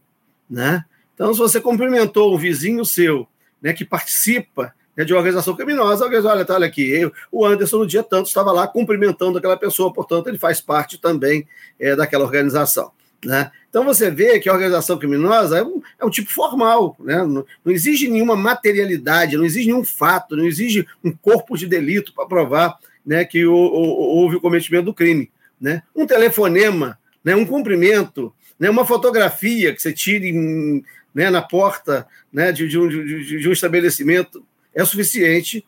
Né? 0.49 0.83
Então, 1.13 1.33
se 1.33 1.39
você 1.39 1.59
cumprimentou 1.59 2.33
um 2.33 2.37
vizinho 2.37 2.85
seu 2.85 3.27
né, 3.61 3.73
que 3.73 3.83
participa 3.83 4.73
né, 4.95 5.03
de 5.03 5.13
uma 5.13 5.19
organização 5.19 5.55
criminosa, 5.55 6.05
alguém 6.05 6.19
diz, 6.19 6.29
olha, 6.29 6.45
tá, 6.45 6.55
olha 6.55 6.67
aqui, 6.67 6.89
eu, 6.89 7.11
o 7.31 7.45
Anderson 7.45 7.79
no 7.79 7.87
dia 7.87 8.03
tanto 8.03 8.27
estava 8.27 8.51
lá 8.51 8.67
cumprimentando 8.67 9.37
aquela 9.37 9.57
pessoa, 9.57 9.93
portanto, 9.93 10.27
ele 10.27 10.37
faz 10.37 10.61
parte 10.61 10.97
também 10.97 11.47
é, 11.79 11.95
daquela 11.95 12.23
organização. 12.23 12.91
Né? 13.25 13.51
Então 13.69 13.83
você 13.83 14.11
vê 14.11 14.39
que 14.39 14.47
a 14.47 14.53
organização 14.53 14.97
criminosa 14.97 15.57
é 15.57 15.63
um, 15.63 15.81
é 15.99 16.05
um 16.05 16.09
tipo 16.09 16.31
formal, 16.31 16.95
né? 16.99 17.17
não, 17.17 17.45
não, 17.65 17.73
exige 17.73 18.07
nenhuma 18.07 18.35
materialidade, 18.35 19.37
não 19.37 19.45
exige 19.45 19.67
nenhum 19.67 19.83
fato, 19.83 20.35
não 20.35 20.45
exige 20.45 20.87
um 21.03 21.11
corpo 21.11 21.57
de 21.57 21.65
delito 21.65 22.13
para 22.13 22.27
provar 22.27 22.77
né, 23.05 23.25
que 23.25 23.45
o, 23.45 23.53
o, 23.53 24.17
houve 24.17 24.35
o 24.35 24.41
cometimento 24.41 24.85
do 24.85 24.93
crime. 24.93 25.31
Né? 25.59 25.81
Um 25.95 26.05
telefonema, 26.05 26.97
né, 27.23 27.35
um 27.35 27.45
cumprimento, 27.45 28.31
né, 28.59 28.69
uma 28.69 28.85
fotografia 28.85 29.73
que 29.73 29.81
você 29.81 29.91
tire 29.91 30.31
na 31.13 31.41
porta 31.41 32.07
de, 32.53 32.67
de, 32.67 32.77
um, 32.77 32.87
de, 32.87 33.39
de, 33.39 33.49
um, 33.49 33.51
estabelecimento 33.51 34.43
é 34.75 34.85
suficiente 34.85 35.65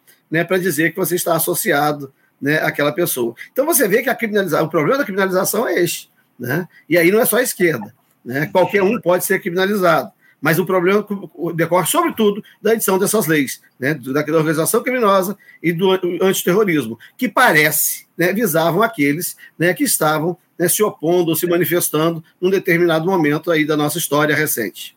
para 0.47 0.59
dizer 0.59 0.91
que 0.91 0.97
você 0.97 1.15
está 1.15 1.35
associado 1.35 2.13
àquela 2.61 2.91
pessoa. 2.91 3.33
Então 3.51 3.65
você 3.65 3.87
vê 3.87 4.03
que 4.03 4.09
a 4.09 4.15
criminalização, 4.15 4.67
o 4.67 4.69
problema 4.69 4.99
da 4.99 5.03
criminalização 5.03 5.67
é 5.67 5.81
este 5.81 6.09
né? 6.39 6.67
E 6.87 6.97
aí 6.97 7.11
não 7.11 7.19
é 7.19 7.25
só 7.25 7.37
a 7.37 7.43
esquerda. 7.43 7.93
Né? 8.23 8.47
Qualquer 8.47 8.81
um 8.81 8.99
pode 8.99 9.25
ser 9.25 9.41
criminalizado. 9.41 10.11
Mas 10.41 10.57
o 10.57 10.65
problema 10.65 11.05
decorre, 11.53 11.85
sobretudo, 11.85 12.41
da 12.61 12.73
edição 12.73 12.97
dessas 12.97 13.27
leis, 13.27 13.61
né? 13.77 13.93
da 13.93 14.21
organização 14.21 14.81
criminosa 14.81 15.37
e 15.61 15.73
do 15.73 15.91
antiterrorismo, 16.21 16.97
que 17.17 17.27
parece 17.27 18.07
né, 18.17 18.31
visavam 18.31 18.81
aqueles 18.81 19.35
né, 19.57 19.73
que 19.73 19.83
estavam 19.83 20.37
né, 20.57 20.69
se 20.69 20.81
opondo 20.81 21.31
ou 21.31 21.35
se 21.35 21.45
manifestando 21.45 22.23
num 22.39 22.49
determinado 22.49 23.05
momento 23.05 23.51
aí 23.51 23.65
da 23.65 23.75
nossa 23.75 23.97
história 23.97 24.35
recente. 24.35 24.95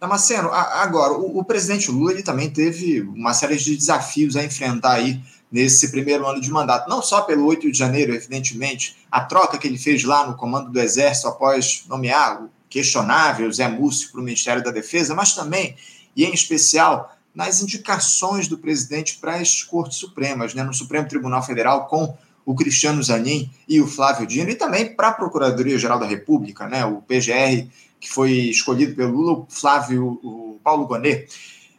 Damasceno, 0.00 0.50
agora, 0.52 1.14
o, 1.14 1.38
o 1.38 1.44
presidente 1.44 1.90
Lula 1.90 2.12
ele 2.12 2.22
também 2.22 2.50
teve 2.50 3.00
uma 3.00 3.32
série 3.32 3.56
de 3.56 3.76
desafios 3.76 4.36
a 4.36 4.44
enfrentar 4.44 4.94
aí 4.94 5.20
nesse 5.54 5.92
primeiro 5.92 6.26
ano 6.26 6.40
de 6.40 6.50
mandato, 6.50 6.90
não 6.90 7.00
só 7.00 7.20
pelo 7.20 7.46
8 7.46 7.70
de 7.70 7.78
janeiro, 7.78 8.12
evidentemente, 8.12 8.96
a 9.08 9.20
troca 9.20 9.56
que 9.56 9.68
ele 9.68 9.78
fez 9.78 10.02
lá 10.02 10.26
no 10.26 10.34
comando 10.36 10.68
do 10.68 10.80
Exército 10.80 11.28
após 11.28 11.84
nomear 11.88 12.42
o 12.42 12.50
questionável 12.68 13.52
Zé 13.52 13.68
Múcio 13.68 14.10
para 14.10 14.20
o 14.20 14.24
Ministério 14.24 14.64
da 14.64 14.72
Defesa, 14.72 15.14
mas 15.14 15.32
também 15.32 15.76
e, 16.16 16.24
em 16.24 16.34
especial, 16.34 17.16
nas 17.32 17.62
indicações 17.62 18.48
do 18.48 18.58
presidente 18.58 19.16
para 19.18 19.36
as 19.36 19.62
Cortes 19.62 19.98
Supremas, 19.98 20.54
né, 20.54 20.64
no 20.64 20.74
Supremo 20.74 21.06
Tribunal 21.06 21.40
Federal, 21.44 21.86
com 21.86 22.16
o 22.44 22.56
Cristiano 22.56 23.00
Zanin 23.00 23.48
e 23.68 23.80
o 23.80 23.86
Flávio 23.86 24.26
Dino, 24.26 24.50
e 24.50 24.56
também 24.56 24.92
para 24.92 25.08
a 25.08 25.12
Procuradoria-Geral 25.12 26.00
da 26.00 26.06
República, 26.06 26.66
né, 26.66 26.84
o 26.84 27.00
PGR, 27.00 27.68
que 28.00 28.10
foi 28.10 28.32
escolhido 28.32 28.96
pelo 28.96 29.12
Lula, 29.12 29.32
o 29.34 29.46
Flávio, 29.48 30.18
o 30.20 30.58
Paulo 30.64 30.88
Gonet. 30.88 31.28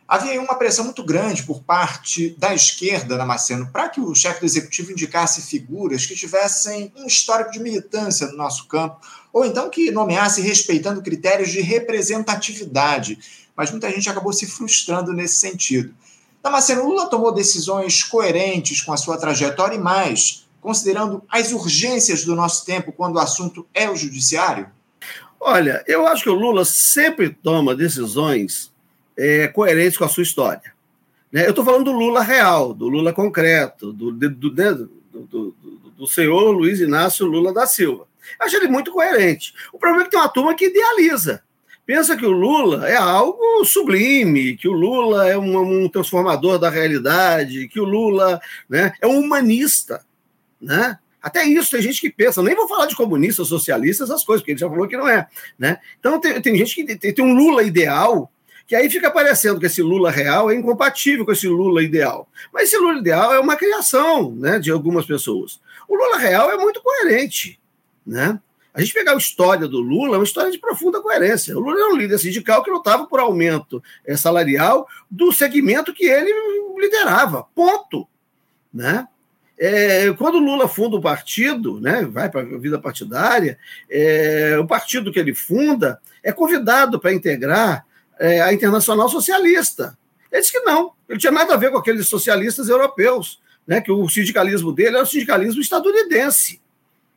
Havia 0.08 0.40
uma 0.40 0.54
pressão 0.54 0.86
muito 0.86 1.04
grande 1.04 1.42
por 1.42 1.64
parte 1.64 2.30
da 2.38 2.54
esquerda, 2.54 3.18
Damasceno, 3.18 3.70
para 3.72 3.90
que 3.90 4.00
o 4.00 4.14
chefe 4.14 4.42
do 4.42 4.46
executivo 4.46 4.92
indicasse 4.92 5.42
figuras 5.42 6.06
que 6.06 6.16
tivessem 6.16 6.94
um 6.96 7.08
histórico 7.08 7.52
de 7.52 7.60
militância 7.60 8.28
no 8.28 8.38
nosso 8.38 8.68
campo, 8.68 9.00
ou 9.34 9.44
então 9.44 9.68
que 9.68 9.90
nomeasse 9.90 10.42
respeitando 10.42 11.02
critérios 11.02 11.50
de 11.50 11.60
representatividade. 11.60 13.18
Mas 13.56 13.72
muita 13.72 13.90
gente 13.90 14.08
acabou 14.08 14.32
se 14.32 14.46
frustrando 14.46 15.12
nesse 15.12 15.38
sentido. 15.38 15.96
Damasceno, 16.44 16.88
Lula 16.88 17.08
tomou 17.08 17.34
decisões 17.34 18.04
coerentes 18.04 18.82
com 18.82 18.94
a 18.94 18.98
sua 18.98 19.18
trajetória 19.18 19.76
e 19.76 19.80
mais, 19.80 20.46
considerando 20.62 21.24
as 21.28 21.52
urgências 21.52 22.24
do 22.24 22.36
nosso 22.36 22.64
tempo 22.64 22.92
quando 22.92 23.16
o 23.16 23.20
assunto 23.20 23.68
é 23.74 23.90
o 23.90 23.96
judiciário? 23.96 24.70
Olha, 25.40 25.84
eu 25.88 26.06
acho 26.06 26.22
que 26.22 26.30
o 26.30 26.36
Lula 26.36 26.64
sempre 26.64 27.32
toma 27.32 27.76
decisões 27.76 28.75
é, 29.18 29.48
coerentes 29.48 29.98
com 29.98 30.06
a 30.06 30.10
sua 30.10 30.24
história. 30.24 30.74
Né? 31.32 31.46
Eu 31.46 31.50
estou 31.50 31.66
falando 31.66 31.86
do 31.86 31.92
Lula 31.92 32.22
real, 32.22 32.74
do 32.74 32.88
Lula 32.88 33.14
concreto, 33.14 33.92
do, 33.92 34.12
do, 34.12 34.30
do, 34.30 34.50
do, 34.50 35.56
do 35.98 36.08
senhor 36.08 36.52
Luiz 36.52 36.80
Inácio 36.80 37.26
Lula 37.26 37.54
da 37.54 37.66
Silva. 37.66 38.08
Eu 38.40 38.46
acho 38.46 38.56
ele 38.56 38.68
muito 38.68 38.92
coerente. 38.92 39.54
O 39.72 39.78
problema 39.78 40.04
é 40.04 40.06
que 40.06 40.12
tem 40.12 40.20
uma 40.20 40.30
turma 40.30 40.56
que 40.56 40.66
idealiza. 40.66 41.44
Pensa 41.86 42.18
que 42.18 42.26
o 42.26 42.32
Lula 42.32 42.90
é 42.90 42.96
algo 42.96 43.64
sublime, 43.64 44.58
que 44.58 44.68
o 44.68 44.74
Lula 44.74 45.30
é 45.30 45.38
um, 45.38 45.84
um 45.84 45.88
transformador 45.88 46.58
da 46.58 46.70
realidade, 46.70 47.68
que 47.68 47.80
o 47.80 47.86
Lula 47.86 48.42
né, 48.68 48.94
é 49.00 49.06
um 49.06 49.20
humanista. 49.20 50.04
Né? 50.60 50.98
Até 51.22 51.44
isso 51.44 51.72
tem 51.72 51.82
gente 51.82 52.02
que 52.02 52.10
pensa, 52.10 52.42
nem 52.42 52.56
vou 52.56 52.68
falar 52.68 52.88
de 52.88 52.96
comunistas, 52.96 53.48
socialistas, 53.48 54.10
essas 54.10 54.24
coisas, 54.24 54.42
porque 54.42 54.54
ele 54.54 54.60
já 54.60 54.70
falou 54.70 54.88
que 54.88 54.98
não 54.98 55.08
é. 55.08 55.28
Né? 55.60 55.78
Então 56.00 56.20
tem, 56.20 56.42
tem 56.42 56.56
gente 56.56 56.74
que 56.74 56.96
tem, 56.96 57.14
tem 57.14 57.26
um 57.26 57.36
Lula 57.36 57.62
ideal 57.62 58.32
que 58.68 58.76
aí 58.76 58.90
fica 58.90 59.12
parecendo 59.12 59.60
que 59.60 59.66
esse 59.68 59.82
Lula 59.82 60.10
real 60.10 60.50
é 60.50 60.56
incompatível 60.56 61.26
com 61.26 61.32
esse 61.32 61.48
Lula 61.48 61.84
ideal. 61.84 62.28
Mas 62.52 62.70
esse 62.70 62.78
Lula 62.78 63.00
ideal 63.00 63.34
é 63.34 63.40
uma 63.40 63.56
criação 63.56 64.32
né, 64.36 64.58
de 64.58 64.72
algumas 64.72 65.06
pessoas. 65.06 65.60
O 65.88 65.96
Lula 65.96 66.18
real 66.18 66.52
é 66.52 66.58
muito 66.58 66.82
coerente. 66.82 67.60
Né? 68.06 68.40
A 68.74 68.82
gente 68.82 68.94
pegar 68.94 69.14
a 69.14 69.18
história 69.18 69.68
do 69.68 69.80
Lula, 69.80 70.16
é 70.16 70.18
uma 70.18 70.26
história 70.26 70.52
de 70.52 70.58
profunda 70.58 71.00
coerência. 71.00 71.56
O 71.56 71.60
Lula 71.60 71.80
é 71.80 71.86
um 71.94 71.96
líder 71.96 72.18
sindical 72.18 72.64
que 72.64 72.72
lutava 72.72 73.06
por 73.06 73.20
aumento 73.20 73.82
eh, 74.06 74.18
salarial 74.18 74.88
do 75.10 75.32
segmento 75.32 75.94
que 75.94 76.06
ele 76.06 76.32
liderava. 76.78 77.44
Ponto. 77.56 78.08
Né? 78.74 79.08
É, 79.58 80.12
quando 80.14 80.36
o 80.36 80.44
Lula 80.44 80.68
funda 80.68 80.98
o 80.98 81.02
partido, 81.02 81.80
né, 81.80 82.04
vai 82.04 82.30
para 82.30 82.42
a 82.42 82.58
vida 82.58 82.78
partidária, 82.78 83.58
é, 83.90 84.58
o 84.60 84.68
partido 84.68 85.12
que 85.12 85.20
ele 85.20 85.34
funda 85.34 86.02
é 86.22 86.32
convidado 86.32 87.00
para 87.00 87.14
integrar 87.14 87.86
é, 88.20 88.42
a 88.42 88.54
Internacional 88.54 89.10
Socialista. 89.10 89.98
Ele 90.32 90.42
disse 90.42 90.52
que 90.52 90.60
não, 90.62 90.92
ele 91.08 91.20
tinha 91.20 91.32
nada 91.32 91.54
a 91.54 91.58
ver 91.58 91.72
com 91.72 91.78
aqueles 91.78 92.08
socialistas 92.08 92.70
europeus, 92.70 93.42
né, 93.66 93.82
que 93.82 93.92
o 93.92 94.08
sindicalismo 94.10 94.72
dele 94.72 94.96
era 94.96 95.04
o 95.04 95.08
sindicalismo 95.08 95.62
estadunidense. 95.62 96.62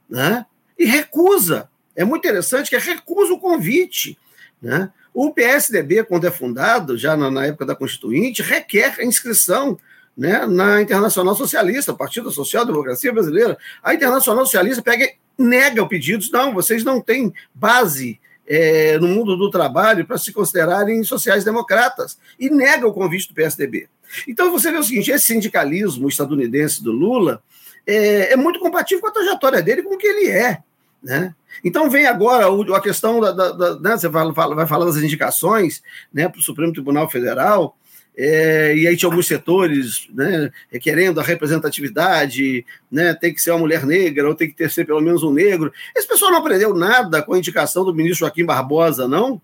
Né, 0.09 0.47
e 0.79 0.85
recusa. 0.85 1.69
É 1.95 2.05
muito 2.05 2.27
interessante 2.27 2.71
que 2.71 2.79
recusa 2.79 3.33
o 3.33 3.41
convite. 3.41 4.17
Né? 4.63 4.91
O 5.13 5.33
PSDB, 5.33 6.05
quando 6.05 6.27
é 6.27 6.31
fundado, 6.31 6.97
já 6.97 7.17
na, 7.17 7.31
na 7.31 7.47
época 7.47 7.67
da 7.67 7.75
Constituinte, 7.75 8.41
requer 8.41 8.95
a 9.01 9.05
inscrição 9.05 9.77
né, 10.17 10.47
na 10.47 10.81
Internacional 10.81 11.35
Socialista, 11.35 11.95
Partido 11.95 12.31
Social 12.31 12.65
Democracia 12.65 13.13
Brasileira. 13.13 13.59
A 13.83 13.95
Internacional 13.95 14.45
Socialista 14.45 14.83
pega 14.83 15.13
nega 15.39 15.83
o 15.83 15.89
pedido, 15.89 16.25
não, 16.33 16.53
vocês 16.53 16.83
não 16.83 17.01
têm 17.01 17.33
base 17.55 18.21
é, 18.49 18.99
no 18.99 19.09
mundo 19.09 19.37
do 19.37 19.51
trabalho 19.51 20.07
para 20.07 20.17
se 20.17 20.33
considerarem 20.33 21.05
sociais-democratas 21.05 22.19
e 22.41 22.49
nega 22.49 22.89
o 22.89 22.93
convite 22.93 23.29
do 23.29 23.35
PSDB. 23.35 23.89
Então 24.27 24.51
você 24.51 24.73
vê 24.73 24.79
o 24.79 24.83
seguinte: 24.83 25.11
esse 25.11 25.27
sindicalismo 25.27 26.09
estadunidense 26.09 26.83
do 26.83 26.91
Lula 26.91 27.43
é, 27.87 28.33
é 28.33 28.37
muito 28.37 28.59
compatível 28.59 29.03
com 29.03 29.09
a 29.09 29.13
trajetória 29.13 29.63
dele, 29.63 29.83
com 29.83 29.95
o 29.95 29.99
que 29.99 30.07
ele 30.07 30.31
é. 30.31 30.63
Né? 31.03 31.35
Então 31.65 31.89
vem 31.89 32.07
agora 32.07 32.47
a 32.77 32.81
questão 32.81 33.21
da, 33.21 33.33
da, 33.33 33.53
da 33.53 33.81
né, 33.81 33.97
você 33.97 34.09
vai, 34.09 34.31
vai 34.33 34.67
falar 34.67 34.85
das 34.85 34.97
indicações 34.97 35.83
né, 36.13 36.29
para 36.29 36.39
o 36.39 36.43
Supremo 36.43 36.73
Tribunal 36.73 37.09
Federal. 37.09 37.77
É, 38.21 38.77
e 38.77 38.89
aí 38.89 38.97
tinha 38.97 39.09
alguns 39.09 39.29
setores 39.29 40.09
né, 40.13 40.51
requerendo 40.73 41.21
a 41.21 41.23
representatividade, 41.23 42.67
né, 42.91 43.15
tem 43.15 43.33
que 43.33 43.41
ser 43.41 43.53
uma 43.53 43.61
mulher 43.61 43.87
negra, 43.87 44.27
ou 44.27 44.35
tem 44.35 44.49
que 44.49 44.57
ter 44.57 44.69
ser 44.73 44.85
pelo 44.85 45.01
menos 45.01 45.23
um 45.23 45.33
negro. 45.33 45.73
Esse 45.97 46.09
pessoal 46.09 46.33
não 46.33 46.41
aprendeu 46.41 46.75
nada 46.75 47.23
com 47.23 47.33
a 47.33 47.39
indicação 47.39 47.85
do 47.85 47.95
ministro 47.95 48.27
Joaquim 48.27 48.45
Barbosa, 48.45 49.07
não? 49.07 49.41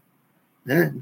Né? 0.64 0.92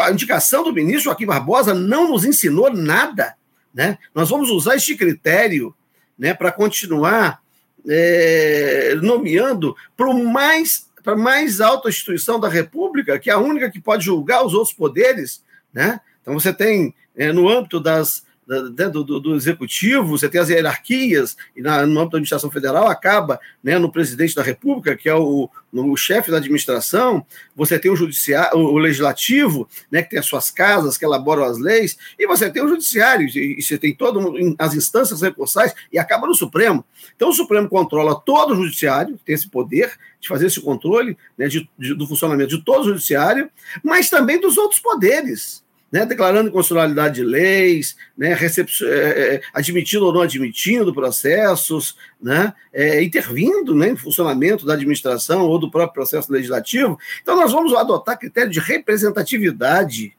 A 0.00 0.10
indicação 0.10 0.64
do 0.64 0.72
ministro 0.72 1.04
Joaquim 1.04 1.26
Barbosa 1.26 1.74
não 1.74 2.08
nos 2.08 2.24
ensinou 2.24 2.72
nada. 2.72 3.34
Né? 3.74 3.98
Nós 4.14 4.30
vamos 4.30 4.48
usar 4.50 4.76
este 4.76 4.96
critério 4.96 5.74
né, 6.18 6.32
para 6.32 6.50
continuar 6.50 7.40
é, 7.88 8.94
nomeando 9.02 9.76
para 9.96 10.12
mais 10.14 10.88
para 11.02 11.16
mais 11.16 11.62
alta 11.62 11.88
instituição 11.88 12.38
da 12.38 12.46
República, 12.48 13.18
que 13.18 13.30
é 13.30 13.32
a 13.32 13.38
única 13.38 13.70
que 13.70 13.80
pode 13.80 14.04
julgar 14.04 14.44
os 14.44 14.52
outros 14.52 14.74
poderes, 14.74 15.42
né? 15.72 15.98
Então 16.20 16.34
você 16.34 16.52
tem 16.52 16.94
é, 17.16 17.32
no 17.32 17.48
âmbito 17.48 17.80
das, 17.80 18.22
da, 18.22 18.22
do, 18.50 19.04
do, 19.04 19.20
do, 19.20 19.36
executivo, 19.36 20.18
você 20.18 20.28
tem 20.28 20.40
as 20.40 20.48
hierarquias, 20.48 21.36
e 21.56 21.62
na, 21.62 21.86
no 21.86 22.00
âmbito 22.00 22.12
da 22.12 22.16
administração 22.16 22.50
federal 22.50 22.88
acaba 22.88 23.38
né, 23.62 23.78
no 23.78 23.92
presidente 23.92 24.34
da 24.34 24.42
República, 24.42 24.96
que 24.96 25.08
é 25.08 25.14
o, 25.14 25.48
o 25.72 25.96
chefe 25.96 26.32
da 26.32 26.38
administração, 26.38 27.24
você 27.54 27.78
tem 27.78 27.92
o 27.92 27.96
judiciário, 27.96 28.58
o, 28.58 28.76
legislativo, 28.76 29.68
né, 29.88 30.02
que 30.02 30.10
tem 30.10 30.18
as 30.18 30.26
suas 30.26 30.50
casas, 30.50 30.98
que 30.98 31.04
elaboram 31.04 31.44
as 31.44 31.58
leis, 31.58 31.96
e 32.18 32.26
você 32.26 32.50
tem 32.50 32.60
o 32.60 32.68
judiciário, 32.68 33.28
e, 33.28 33.60
e 33.60 33.62
você 33.62 33.78
tem 33.78 33.94
todas 33.94 34.24
as 34.58 34.74
instâncias 34.74 35.22
recursais, 35.22 35.72
e 35.92 35.98
acaba 35.98 36.26
no 36.26 36.34
Supremo. 36.34 36.84
Então 37.14 37.28
o 37.28 37.34
Supremo 37.34 37.68
controla 37.68 38.20
todo 38.20 38.52
o 38.52 38.56
judiciário, 38.56 39.16
tem 39.24 39.36
esse 39.36 39.48
poder 39.48 39.96
de 40.18 40.26
fazer 40.26 40.46
esse 40.46 40.60
controle 40.60 41.16
né, 41.38 41.46
de, 41.46 41.70
de, 41.78 41.94
do 41.94 42.06
funcionamento 42.06 42.56
de 42.56 42.64
todo 42.64 42.82
o 42.82 42.88
judiciário, 42.88 43.48
mas 43.84 44.10
também 44.10 44.40
dos 44.40 44.58
outros 44.58 44.80
poderes 44.80 45.62
né, 45.90 46.06
declarando 46.06 46.48
inconstitucionalidade 46.48 47.16
de 47.16 47.24
leis, 47.24 47.96
né, 48.16 48.32
é, 48.32 48.86
é, 48.86 49.42
admitindo 49.52 50.06
ou 50.06 50.12
não 50.12 50.20
admitindo 50.20 50.94
processos, 50.94 51.96
né, 52.22 52.52
é, 52.72 53.02
intervindo 53.02 53.74
né, 53.74 53.90
no 53.90 53.96
funcionamento 53.96 54.64
da 54.64 54.74
administração 54.74 55.42
ou 55.42 55.58
do 55.58 55.70
próprio 55.70 55.94
processo 55.94 56.32
legislativo. 56.32 56.98
Então, 57.22 57.36
nós 57.36 57.52
vamos 57.52 57.74
adotar 57.74 58.18
critério 58.18 58.50
de 58.50 58.60
representatividade 58.60 60.14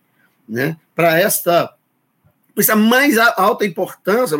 né, 0.47 0.77
para 0.95 1.19
esta 1.19 1.73
essa 2.57 2.75
mais 2.75 3.17
alta 3.17 3.65
importância, 3.65 4.37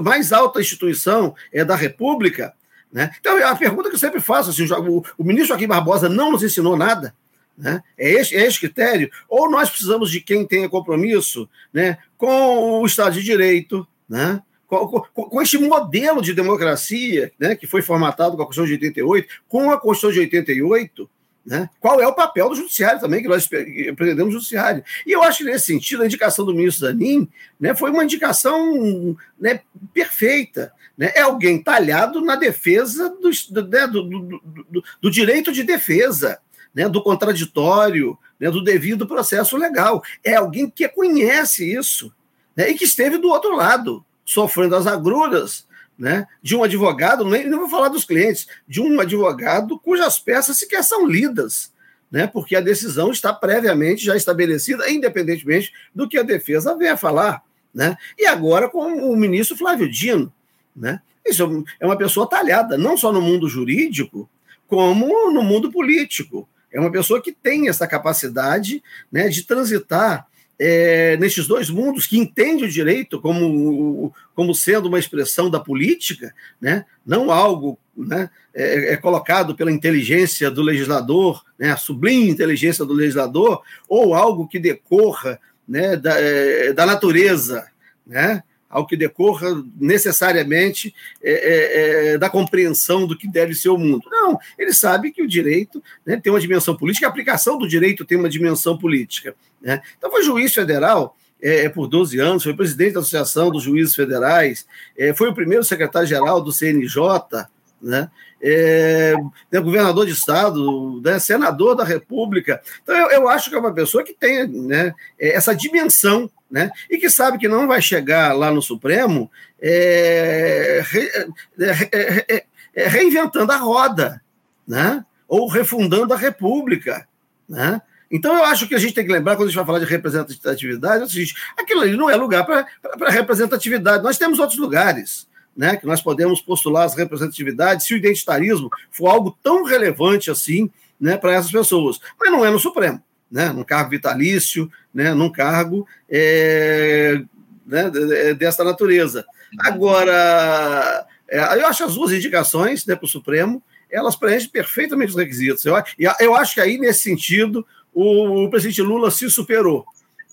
mais 0.00 0.32
alta 0.32 0.60
instituição 0.60 1.34
é 1.52 1.64
da 1.64 1.74
República. 1.74 2.54
Né? 2.92 3.10
Então, 3.20 3.36
a 3.44 3.56
pergunta 3.56 3.88
que 3.88 3.96
eu 3.96 3.98
sempre 3.98 4.20
faço, 4.20 4.50
assim, 4.50 4.64
o, 4.72 5.04
o 5.18 5.24
ministro 5.24 5.48
Joaquim 5.48 5.66
Barbosa 5.66 6.08
não 6.08 6.30
nos 6.30 6.42
ensinou 6.44 6.76
nada. 6.76 7.12
Né? 7.60 7.82
É, 7.96 8.10
este, 8.12 8.34
é 8.34 8.46
este 8.46 8.60
critério? 8.60 9.10
Ou 9.28 9.50
nós 9.50 9.68
precisamos 9.68 10.10
de 10.10 10.20
quem 10.20 10.46
tenha 10.46 10.68
compromisso 10.68 11.48
né, 11.72 11.98
com 12.16 12.80
o 12.80 12.86
Estado 12.86 13.12
de 13.14 13.22
Direito, 13.22 13.86
né? 14.08 14.42
Com, 14.66 14.86
com, 14.86 15.24
com, 15.24 15.42
este 15.42 15.58
modelo 15.58 16.22
de 16.22 16.32
democracia 16.32 17.32
né, 17.36 17.56
que 17.56 17.66
foi 17.66 17.82
formatado 17.82 18.36
com 18.36 18.42
a 18.42 18.46
Constituição 18.46 18.78
de 18.78 18.84
88, 18.84 19.28
com 19.48 19.70
a 19.72 19.80
Constituição 19.80 20.12
de 20.12 20.20
88, 20.20 21.10
né, 21.44 21.68
qual 21.80 22.00
é 22.00 22.06
o 22.06 22.14
papel 22.14 22.48
do 22.48 22.54
Judiciário 22.54 23.00
também, 23.00 23.20
que 23.20 23.26
nós 23.26 23.48
pretendemos 23.48 24.32
Judiciário. 24.32 24.84
E 25.04 25.10
eu 25.10 25.24
acho 25.24 25.38
que, 25.38 25.44
nesse 25.44 25.66
sentido, 25.66 26.04
a 26.04 26.06
indicação 26.06 26.46
do 26.46 26.54
ministro 26.54 26.86
Zanin 26.86 27.28
né, 27.58 27.74
foi 27.74 27.90
uma 27.90 28.04
indicação 28.04 29.16
né, 29.40 29.60
perfeita. 29.92 30.72
Né, 30.96 31.10
é 31.16 31.22
alguém 31.22 31.60
talhado 31.60 32.20
na 32.20 32.36
defesa 32.36 33.08
né, 33.08 33.86
do, 33.88 34.02
do, 34.04 34.22
do, 34.22 34.84
do 35.02 35.10
direito 35.10 35.50
de 35.50 35.64
defesa 35.64 36.38
né, 36.74 36.88
do 36.88 37.02
contraditório, 37.02 38.18
né, 38.38 38.50
do 38.50 38.62
devido 38.62 39.06
processo 39.06 39.56
legal. 39.56 40.02
É 40.24 40.34
alguém 40.34 40.70
que 40.70 40.88
conhece 40.88 41.72
isso 41.72 42.12
né, 42.56 42.70
e 42.70 42.74
que 42.74 42.84
esteve 42.84 43.18
do 43.18 43.28
outro 43.28 43.54
lado, 43.56 44.04
sofrendo 44.24 44.76
as 44.76 44.86
agruras 44.86 45.66
né, 45.98 46.26
de 46.42 46.56
um 46.56 46.62
advogado, 46.62 47.24
nem, 47.24 47.46
não 47.46 47.58
vou 47.58 47.68
falar 47.68 47.88
dos 47.88 48.04
clientes, 48.04 48.46
de 48.66 48.80
um 48.80 48.98
advogado 49.00 49.78
cujas 49.78 50.18
peças 50.18 50.56
sequer 50.56 50.82
são 50.82 51.06
lidas, 51.06 51.72
né, 52.10 52.26
porque 52.26 52.56
a 52.56 52.60
decisão 52.60 53.10
está 53.10 53.32
previamente 53.32 54.04
já 54.04 54.16
estabelecida, 54.16 54.90
independentemente 54.90 55.72
do 55.94 56.08
que 56.08 56.18
a 56.18 56.22
defesa 56.22 56.76
venha 56.76 56.96
falar. 56.96 57.42
Né? 57.72 57.96
E 58.18 58.26
agora 58.26 58.68
com 58.68 58.80
o 59.10 59.16
ministro 59.16 59.56
Flávio 59.56 59.88
Dino. 59.88 60.32
Né? 60.74 61.00
Isso 61.24 61.64
é 61.78 61.86
uma 61.86 61.96
pessoa 61.96 62.28
talhada, 62.28 62.76
não 62.76 62.96
só 62.96 63.12
no 63.12 63.20
mundo 63.20 63.48
jurídico, 63.48 64.28
como 64.66 65.30
no 65.32 65.42
mundo 65.42 65.70
político. 65.70 66.48
É 66.72 66.78
uma 66.78 66.90
pessoa 66.90 67.20
que 67.20 67.32
tem 67.32 67.68
essa 67.68 67.86
capacidade 67.86 68.82
né, 69.10 69.28
de 69.28 69.42
transitar 69.42 70.26
é, 70.62 71.16
nesses 71.16 71.46
dois 71.46 71.70
mundos, 71.70 72.06
que 72.06 72.18
entende 72.18 72.64
o 72.64 72.70
direito 72.70 73.18
como, 73.18 74.12
como 74.34 74.54
sendo 74.54 74.88
uma 74.88 74.98
expressão 74.98 75.48
da 75.48 75.58
política, 75.58 76.34
né? 76.60 76.84
não 77.04 77.30
algo 77.30 77.78
né, 77.96 78.28
é, 78.54 78.92
é 78.92 78.96
colocado 78.98 79.54
pela 79.54 79.72
inteligência 79.72 80.50
do 80.50 80.60
legislador, 80.60 81.42
né, 81.58 81.70
a 81.70 81.78
sublime 81.78 82.28
inteligência 82.28 82.84
do 82.84 82.92
legislador, 82.92 83.62
ou 83.88 84.14
algo 84.14 84.46
que 84.46 84.58
decorra 84.58 85.40
né, 85.66 85.96
da, 85.96 86.20
é, 86.20 86.74
da 86.74 86.84
natureza, 86.84 87.66
né, 88.06 88.42
ao 88.70 88.86
que 88.86 88.96
decorra 88.96 89.48
necessariamente 89.78 90.94
é, 91.20 91.32
é, 91.32 92.12
é, 92.12 92.18
da 92.18 92.30
compreensão 92.30 93.06
do 93.06 93.18
que 93.18 93.28
deve 93.28 93.52
ser 93.54 93.68
o 93.68 93.76
mundo. 93.76 94.08
Não, 94.08 94.38
ele 94.56 94.72
sabe 94.72 95.10
que 95.10 95.22
o 95.22 95.28
direito 95.28 95.82
né, 96.06 96.18
tem 96.22 96.32
uma 96.32 96.40
dimensão 96.40 96.76
política, 96.76 97.06
a 97.06 97.10
aplicação 97.10 97.58
do 97.58 97.68
direito 97.68 98.04
tem 98.04 98.16
uma 98.16 98.28
dimensão 98.28 98.78
política. 98.78 99.34
Né? 99.60 99.82
Então, 99.98 100.10
foi 100.10 100.22
juiz 100.22 100.54
federal 100.54 101.16
é, 101.42 101.68
por 101.68 101.88
12 101.88 102.18
anos, 102.20 102.44
foi 102.44 102.54
presidente 102.54 102.94
da 102.94 103.00
Associação 103.00 103.50
dos 103.50 103.62
Juízes 103.62 103.94
Federais, 103.94 104.66
é, 104.96 105.12
foi 105.12 105.28
o 105.28 105.34
primeiro 105.34 105.64
secretário-geral 105.64 106.40
do 106.40 106.52
CNJ, 106.52 107.48
né? 107.82 108.10
É, 108.42 109.14
é, 109.52 109.60
governador 109.60 110.06
de 110.06 110.12
estado, 110.12 111.00
né? 111.02 111.18
senador 111.18 111.74
da 111.74 111.84
República. 111.84 112.60
Então, 112.82 112.94
eu, 112.94 113.10
eu, 113.10 113.28
acho 113.28 113.50
que 113.50 113.56
é 113.56 113.58
uma 113.58 113.72
pessoa 113.72 114.02
que 114.02 114.14
tem 114.14 114.46
né, 114.46 114.94
essa 115.18 115.54
dimensão 115.54 116.30
né? 116.50 116.70
e 116.90 116.98
que 116.98 117.08
sabe 117.08 117.38
que 117.38 117.48
não 117.48 117.66
vai 117.68 117.80
chegar 117.80 118.34
lá 118.34 118.50
no 118.50 118.60
Supremo 118.60 119.30
é, 119.60 120.82
re, 120.84 121.10
é, 121.58 122.44
é, 122.74 122.88
reinventando 122.88 123.52
a 123.52 123.56
roda, 123.56 124.20
né? 124.66 125.04
ou 125.28 125.48
refundando 125.48 126.12
a 126.12 126.16
República. 126.16 127.06
Né? 127.48 127.80
Então, 128.10 128.36
eu 128.36 128.44
acho 128.44 128.66
que 128.66 128.74
a 128.74 128.78
gente 128.78 128.94
tem 128.94 129.06
que 129.06 129.12
lembrar, 129.12 129.36
quando 129.36 129.44
a 129.44 129.50
gente 129.50 129.56
vai 129.56 129.66
falar 129.66 129.78
de 129.78 129.84
representatividade, 129.84 131.02
é 131.02 131.06
o 131.06 131.08
seguinte: 131.08 131.34
aquilo 131.56 131.82
ali 131.82 131.96
não 131.96 132.10
é 132.10 132.16
lugar 132.16 132.44
para 132.44 133.10
representatividade. 133.10 134.02
Nós 134.02 134.18
temos 134.18 134.38
outros 134.38 134.58
lugares. 134.58 135.28
Né, 135.56 135.76
que 135.76 135.84
nós 135.84 136.00
podemos 136.00 136.40
postular 136.40 136.84
as 136.84 136.94
representatividades 136.94 137.84
se 137.84 137.92
o 137.92 137.96
identitarismo 137.96 138.70
for 138.90 139.08
algo 139.08 139.36
tão 139.42 139.64
relevante 139.64 140.30
assim 140.30 140.70
né, 140.98 141.16
para 141.16 141.34
essas 141.34 141.50
pessoas. 141.50 141.98
Mas 142.18 142.30
não 142.30 142.46
é 142.46 142.50
no 142.50 142.58
Supremo, 142.58 143.02
né, 143.30 143.50
num 143.50 143.64
cargo 143.64 143.90
vitalício, 143.90 144.70
né, 144.92 145.14
num 145.14 145.30
cargo 145.30 145.86
é, 146.08 147.22
né, 147.66 147.90
dessa 148.34 148.64
natureza. 148.64 149.24
Agora, 149.58 151.06
é, 151.28 151.38
eu 151.58 151.66
acho 151.66 151.84
as 151.84 151.94
duas 151.94 152.12
indicações 152.12 152.84
né, 152.86 152.96
para 152.96 153.04
o 153.04 153.08
Supremo, 153.08 153.62
elas 153.90 154.16
preenchem 154.16 154.50
perfeitamente 154.50 155.10
os 155.10 155.16
requisitos. 155.16 155.64
Eu, 155.64 155.74
eu 156.18 156.34
acho 156.34 156.54
que 156.54 156.60
aí, 156.60 156.78
nesse 156.78 157.02
sentido, 157.02 157.66
o, 157.92 158.44
o 158.44 158.50
presidente 158.50 158.82
Lula 158.82 159.10
se 159.10 159.28
superou. 159.30 159.84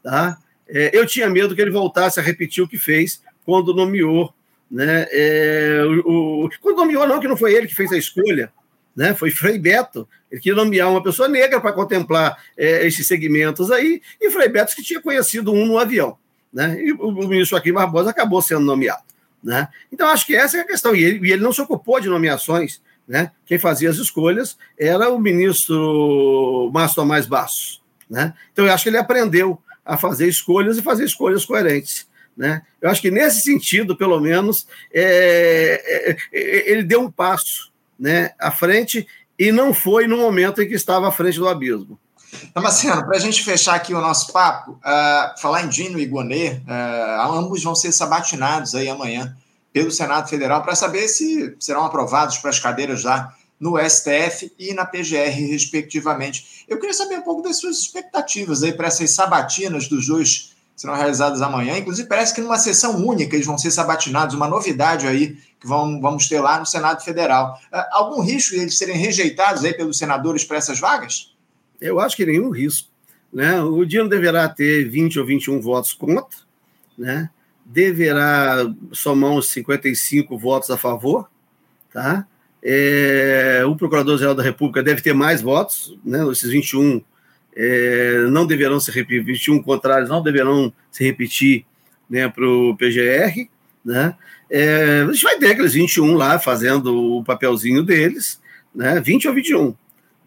Tá? 0.03 0.37
É, 0.67 0.91
eu 0.93 1.05
tinha 1.05 1.29
medo 1.29 1.55
que 1.55 1.61
ele 1.61 1.71
voltasse 1.71 2.19
a 2.19 2.23
repetir 2.23 2.63
o 2.63 2.67
que 2.67 2.77
fez 2.77 3.21
quando 3.45 3.73
nomeou. 3.73 4.33
Né, 4.69 5.07
é, 5.11 5.81
o, 6.05 6.45
o, 6.45 6.49
quando 6.61 6.77
nomeou, 6.77 7.07
não, 7.07 7.19
que 7.19 7.27
não 7.27 7.37
foi 7.37 7.53
ele 7.53 7.67
que 7.67 7.75
fez 7.75 7.91
a 7.91 7.97
escolha, 7.97 8.51
né, 8.97 9.13
foi 9.13 9.31
Frei 9.31 9.57
Beto. 9.57 10.09
Ele 10.29 10.41
queria 10.41 10.55
nomear 10.55 10.91
uma 10.91 11.01
pessoa 11.01 11.29
negra 11.29 11.61
para 11.61 11.71
contemplar 11.71 12.37
é, 12.57 12.85
esses 12.85 13.07
segmentos 13.07 13.71
aí, 13.71 14.01
e 14.19 14.29
Frei 14.31 14.49
Beto 14.49 14.75
que 14.75 14.83
tinha 14.83 15.01
conhecido 15.01 15.53
um 15.53 15.65
no 15.65 15.77
avião. 15.77 16.17
Né, 16.51 16.81
e 16.81 16.91
o, 16.91 17.09
o 17.09 17.27
ministro 17.27 17.57
Joaquim 17.57 17.71
Barbosa 17.71 18.09
acabou 18.09 18.41
sendo 18.41 18.65
nomeado. 18.65 19.03
Né? 19.43 19.67
Então, 19.93 20.09
acho 20.09 20.25
que 20.25 20.35
essa 20.35 20.57
é 20.57 20.61
a 20.61 20.67
questão. 20.67 20.95
E 20.95 21.03
ele, 21.03 21.27
e 21.27 21.31
ele 21.31 21.43
não 21.43 21.53
se 21.53 21.61
ocupou 21.61 21.99
de 21.99 22.09
nomeações 22.09 22.81
né? 23.07 23.31
Quem 23.45 23.57
fazia 23.57 23.89
as 23.89 23.97
escolhas 23.97 24.57
era 24.77 25.09
o 25.09 25.17
ministro 25.17 26.69
Márcio 26.73 26.97
Tomás 26.97 27.25
Basso. 27.25 27.81
Né? 28.09 28.33
Então, 28.51 28.65
eu 28.65 28.73
acho 28.73 28.83
que 28.83 28.89
ele 28.89 28.97
aprendeu 28.97 29.61
a 29.85 29.95
fazer 29.95 30.27
escolhas 30.27 30.77
e 30.77 30.81
fazer 30.81 31.05
escolhas 31.05 31.45
coerentes. 31.45 32.05
Né? 32.35 32.61
Eu 32.81 32.89
acho 32.89 33.01
que, 33.01 33.09
nesse 33.09 33.41
sentido, 33.41 33.95
pelo 33.95 34.19
menos, 34.19 34.67
é, 34.93 35.81
é, 35.85 36.17
é, 36.33 36.71
ele 36.71 36.83
deu 36.83 37.01
um 37.01 37.09
passo 37.09 37.71
né, 37.99 38.31
à 38.39 38.51
frente 38.51 39.07
e 39.37 39.51
não 39.51 39.73
foi 39.73 40.07
no 40.07 40.17
momento 40.17 40.61
em 40.61 40.67
que 40.67 40.73
estava 40.73 41.07
à 41.07 41.11
frente 41.11 41.37
do 41.37 41.47
abismo. 41.47 41.99
Damasceno, 42.53 43.05
para 43.05 43.17
a 43.17 43.19
gente 43.19 43.43
fechar 43.43 43.75
aqui 43.75 43.93
o 43.93 44.01
nosso 44.01 44.33
papo, 44.33 44.71
uh, 44.73 45.39
falar 45.39 45.63
em 45.63 45.69
Dino 45.69 45.99
e 45.99 46.05
Gonê, 46.05 46.61
uh, 46.67 47.33
ambos 47.33 47.63
vão 47.63 47.75
ser 47.75 47.91
sabatinados 47.91 48.75
aí 48.75 48.89
amanhã 48.89 49.35
pelo 49.71 49.91
Senado 49.91 50.27
Federal 50.27 50.63
para 50.63 50.75
saber 50.75 51.07
se 51.07 51.55
serão 51.59 51.85
aprovados 51.85 52.37
para 52.37 52.49
as 52.49 52.59
cadeiras 52.59 53.03
lá 53.03 53.33
no 53.59 53.77
STF 53.77 54.51
e 54.57 54.73
na 54.73 54.85
PGR, 54.85 55.49
respectivamente. 55.49 56.65
Eu 56.67 56.79
queria 56.79 56.93
saber 56.93 57.19
um 57.19 57.23
pouco 57.23 57.41
das 57.41 57.57
suas 57.57 57.77
expectativas 57.79 58.63
aí 58.63 58.73
para 58.73 58.87
essas 58.87 59.11
sabatinas 59.11 59.87
dos 59.87 60.07
dois 60.07 60.55
que 60.75 60.81
serão 60.81 60.95
realizadas 60.95 61.41
amanhã. 61.41 61.77
Inclusive, 61.77 62.07
parece 62.07 62.35
que 62.35 62.41
numa 62.41 62.59
sessão 62.59 62.95
única 63.03 63.35
eles 63.35 63.47
vão 63.47 63.57
ser 63.57 63.71
sabatinados, 63.71 64.35
uma 64.35 64.47
novidade 64.47 65.07
aí 65.07 65.37
que 65.59 65.67
vão, 65.67 65.99
vamos 65.99 66.27
ter 66.27 66.39
lá 66.39 66.59
no 66.59 66.65
Senado 66.65 67.03
Federal. 67.03 67.59
Uh, 67.73 67.83
algum 67.91 68.21
risco 68.21 68.55
de 68.55 68.61
eles 68.61 68.77
serem 68.77 68.97
rejeitados 68.97 69.63
aí 69.63 69.73
pelos 69.73 69.97
senadores 69.97 70.43
para 70.43 70.57
essas 70.57 70.79
vagas? 70.79 71.35
Eu 71.79 71.99
acho 71.99 72.15
que 72.15 72.25
nenhum 72.25 72.49
risco. 72.49 72.89
Né? 73.31 73.61
O 73.61 73.85
Dino 73.85 74.07
deverá 74.07 74.47
ter 74.47 74.87
20 74.89 75.19
ou 75.19 75.25
21 75.25 75.61
votos 75.61 75.93
contra, 75.93 76.39
né? 76.97 77.29
deverá 77.67 78.73
somar 78.93 79.31
uns 79.31 79.49
55 79.49 80.37
votos 80.37 80.69
a 80.69 80.77
favor, 80.77 81.29
tá? 81.91 82.25
É, 82.63 83.61
o 83.67 83.75
Procurador-Geral 83.75 84.33
da 84.33 84.41
República 84.41 84.81
deve 84.81 85.01
ter 85.01 85.13
mais 85.13 85.41
votos, 85.41 85.97
né? 86.03 86.25
Esses 86.31 86.49
21 86.49 87.01
é, 87.55 88.21
não 88.29 88.47
deverão 88.47 88.79
se 88.79 88.89
repetir, 88.89 89.23
21 89.23 89.61
contrários 89.61 90.09
não 90.09 90.23
deverão 90.23 90.71
se 90.89 91.03
repetir 91.03 91.65
né, 92.09 92.29
para 92.29 92.47
o 92.47 92.75
PGR, 92.77 93.49
né? 93.87 94.13
É, 94.49 95.05
a 95.07 95.11
gente 95.13 95.23
vai 95.23 95.37
ter 95.37 95.51
aqueles 95.51 95.73
21 95.73 96.13
lá 96.13 96.37
fazendo 96.37 97.17
o 97.17 97.23
papelzinho 97.23 97.81
deles, 97.81 98.39
né? 98.75 98.99
20 98.99 99.29
ou 99.29 99.33
21, 99.33 99.73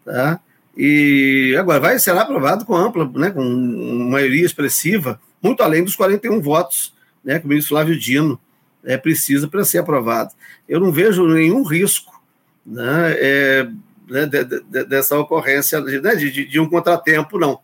tá? 0.03 0.39
E 0.75 1.55
agora 1.59 1.79
vai 1.79 1.99
ser 1.99 2.11
aprovado 2.11 2.65
com 2.65 2.75
ampla, 2.75 3.09
né, 3.13 3.29
com 3.29 3.43
maioria 3.43 4.45
expressiva, 4.45 5.19
muito 5.41 5.61
além 5.61 5.83
dos 5.83 5.95
41 5.95 6.41
votos 6.41 6.93
né, 7.23 7.39
que 7.39 7.45
o 7.45 7.49
ministro 7.49 7.75
Flávio 7.75 7.99
Dino 7.99 8.39
é, 8.83 8.97
precisa 8.97 9.47
para 9.47 9.65
ser 9.65 9.79
aprovado. 9.79 10.31
Eu 10.67 10.79
não 10.79 10.91
vejo 10.91 11.27
nenhum 11.27 11.61
risco 11.63 12.23
né, 12.65 13.15
é, 13.17 13.67
né, 14.07 14.25
de, 14.25 14.43
de, 14.43 14.85
dessa 14.85 15.19
ocorrência 15.19 15.81
né, 15.81 16.15
de, 16.15 16.45
de, 16.45 16.59
um 16.59 16.69
contratempo, 16.69 17.37
não. 17.37 17.59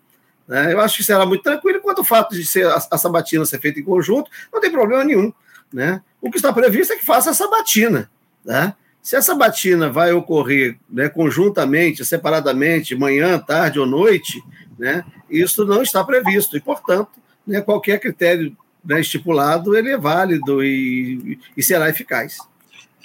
Né, 0.48 0.74
eu 0.74 0.80
acho 0.82 0.98
que 0.98 1.04
será 1.04 1.26
muito 1.26 1.44
tranquilo, 1.44 1.82
quanto 1.82 2.02
o 2.02 2.06
fato 2.06 2.36
de 2.36 2.46
ser 2.46 2.68
a, 2.68 2.76
a 2.76 2.98
sabatina 2.98 3.46
ser 3.46 3.62
feita 3.62 3.80
em 3.80 3.84
conjunto, 3.84 4.30
não 4.52 4.60
tem 4.60 4.72
problema 4.72 5.06
nenhum. 5.06 5.32
Né? 5.72 6.02
O 6.22 6.32
que 6.32 6.38
está 6.38 6.52
previsto 6.54 6.94
é 6.94 6.98
que 6.98 7.06
faça 7.06 7.32
a 7.32 7.34
sabatina. 7.34 8.10
Né? 8.44 8.74
Se 9.02 9.16
essa 9.16 9.34
batina 9.36 9.90
vai 9.90 10.12
ocorrer 10.12 10.78
né, 10.90 11.08
conjuntamente, 11.08 12.04
separadamente, 12.04 12.96
manhã, 12.96 13.40
tarde 13.40 13.80
ou 13.80 13.86
noite, 13.86 14.44
né, 14.78 15.04
isso 15.30 15.66
não 15.66 15.82
está 15.82 16.04
previsto. 16.04 16.58
E, 16.58 16.62
portanto, 16.62 17.12
né, 17.46 17.62
qualquer 17.62 18.00
critério 18.00 18.56
né, 18.84 19.00
estipulado, 19.00 19.78
ele 19.78 19.92
é 19.92 19.98
válido 19.98 20.64
e, 20.64 21.40
e 21.56 21.64
será 21.64 21.90
eficaz. 21.90 22.38